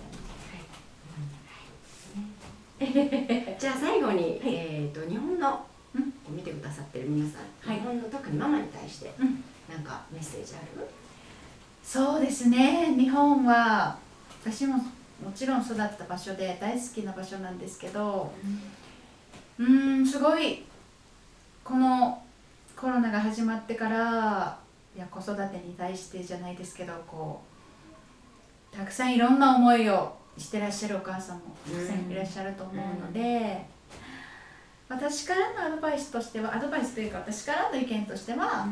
[3.00, 10.86] ね、はい、じゃあ最後に、はい、えーと、日本の、うん、見てくださってる皆さん、はい、日本の特にママに対して、うん、なんかメッセージある？
[11.84, 12.94] そうですね。
[12.96, 13.96] 日本は
[14.42, 18.32] 私ももちろん育った場所で大好きな場所なんですけど
[19.58, 20.64] うんすごい
[21.62, 22.22] この
[22.76, 24.58] コロナが始まってから
[24.94, 27.40] いや子育てに対してじゃないですけどこ
[28.70, 33.64] たくさんいろんな思いをしてらっしゃるお母さんもたくさんいらっしゃると思うので、
[34.88, 38.66] 私からのアドバイスとしてはアドバイスというか私からの意見としては、やっ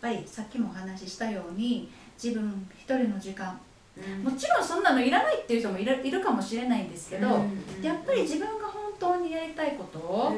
[0.00, 1.90] ぱりさっきもお話ししたように
[2.22, 3.58] 自分一人の時間。
[4.22, 7.26] もちろんそんなのいらないっていう人もいるいるかもしれないんですけど、
[7.82, 10.36] やっぱり自分が本当にやりたいことを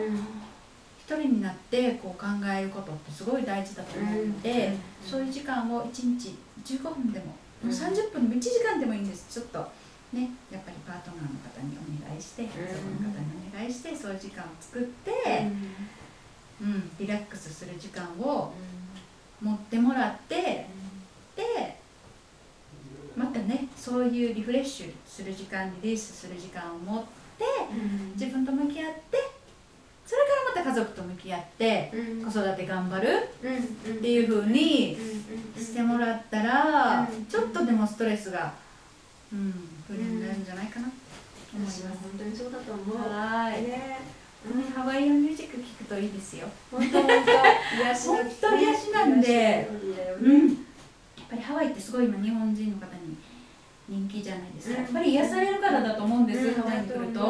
[0.99, 4.73] 一人になってこう考えることってすごい大事だと思うので、
[5.05, 6.35] そういう時間を1日
[6.65, 7.35] 15分でも、も
[7.65, 9.27] う30分でも1時間でもいいんです。
[9.29, 9.59] ちょっと
[10.15, 12.57] ねやっぱりパートナーの方にお願いして家族
[13.03, 15.13] の方にお願いしてそういう時間を作って、
[16.63, 16.91] うん。
[16.99, 18.53] リラックスする時間を
[19.41, 20.67] 持ってもらって
[21.37, 21.77] で
[23.17, 27.03] またねそういうリフレッシュする時間リリースする時間を持っ
[27.39, 27.45] て
[28.15, 29.41] 自分と向き合って
[30.07, 30.23] それ
[30.55, 31.93] からまた家族と向き合って
[32.25, 34.97] 子育て頑張るっていう風に
[35.57, 37.27] してもらったらうん。
[37.27, 38.53] ちょっとでもストレスが、
[39.33, 39.53] うん、
[39.87, 40.89] フリーになるんじゃないかな。
[40.89, 40.93] と
[41.55, 41.85] 思います。
[41.85, 42.97] 本当にそうだと思う。
[42.97, 44.63] はい、ねうん。
[44.73, 46.49] ハワイアンミュージック聴くといいですよ。
[46.71, 47.77] 本当本当。
[47.83, 49.69] 癒しの本当癒しなんで。
[50.21, 50.57] うん、やっ
[51.31, 53.17] ぱりハワイってすごい今日本人の方に
[53.89, 54.83] 人気じゃないですか。
[54.83, 57.21] やっぱり癒されるからだと思うんです、ハワイに来ると。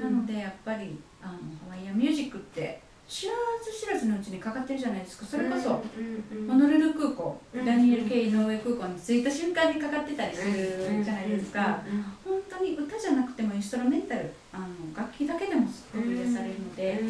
[0.00, 1.38] なのでやっぱりあのハ
[1.70, 3.32] ワイアンミュージックって知ら
[3.64, 5.26] ず知らずのうちにかかってるじゃないですか。
[5.26, 5.70] それこそ。
[5.70, 7.64] ホノルル空港、うん。
[7.64, 11.82] ダニエル・ケイ井上空港に着いた瞬間にかかってたりするじゃないですか、
[12.24, 14.66] 本当に歌じゃなくてもインストラメンタルあの
[14.96, 17.02] 楽器だけでもすごく癒されるので、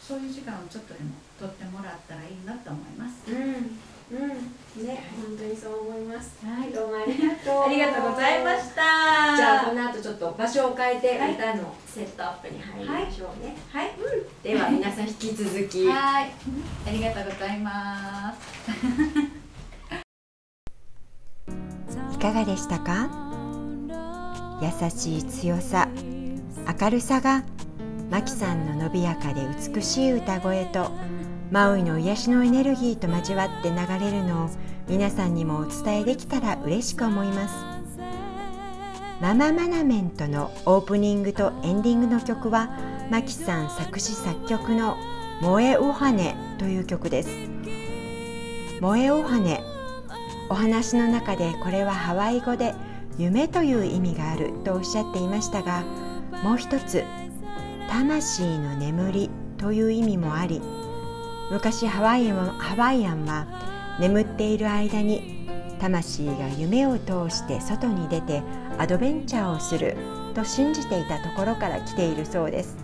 [0.00, 3.26] そういう時間をちょっとでも取ってもらったらいいなと思います。
[3.28, 3.36] うん。
[4.12, 4.86] うん。
[4.86, 6.46] ね本当にそう思います。
[6.46, 6.70] はい。
[6.70, 7.64] どうもありがとう。
[7.64, 9.36] ありがとうございました。
[9.36, 13.90] じゃあこの後ちょっと場所を変えてはい歌のセットアップに入りましょうね、はい。
[14.44, 15.88] では皆さん引き続き。
[15.88, 16.30] はい。
[16.86, 18.38] ありがとうございます。
[22.14, 23.10] いかがでしたか？
[24.62, 25.88] 優しい強さ
[26.80, 27.42] 明るさが
[28.10, 29.42] マキさんの伸びやかで
[29.72, 30.90] 美しい歌声と
[31.52, 34.50] マウイの癒しのエネルギーと交わって流れるのを
[34.88, 37.54] 皆さんにもお伝えできたら嬉しく思います。
[39.20, 42.70] マママナメントのオープニングとエンディングの曲は
[43.10, 44.96] マキさん作詞作曲の
[45.40, 47.28] 「萌えおはね」という曲です。
[48.78, 49.62] 萌えおはね
[50.48, 52.74] お話の中でこれはハワイ語で
[53.18, 55.84] 夢という意味があるとおっしゃっていましたが
[56.42, 57.04] もう一つ
[57.90, 60.62] 魂の眠りという意味もあり
[61.50, 63.46] 昔ハワイアンはハワイアンは
[63.98, 65.48] 眠っている間に
[65.80, 68.42] 魂が夢を通して外に出て
[68.78, 69.96] アドベンチャーをする
[70.34, 72.76] と信じていたところから来ているそうです。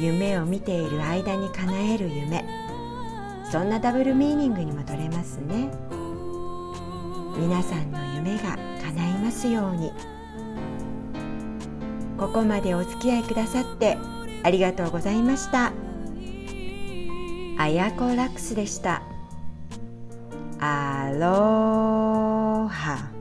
[0.00, 2.44] 夢を見ている間に叶える夢。
[3.50, 5.70] そんなダブルミーニングにも取れますね。
[7.38, 9.92] 皆さんの夢が叶いますように。
[12.18, 13.98] ここまでお付き合いくださって
[14.42, 15.72] ありがとうございました。
[17.56, 19.02] あやこラックスでした。
[20.58, 23.13] アローハ。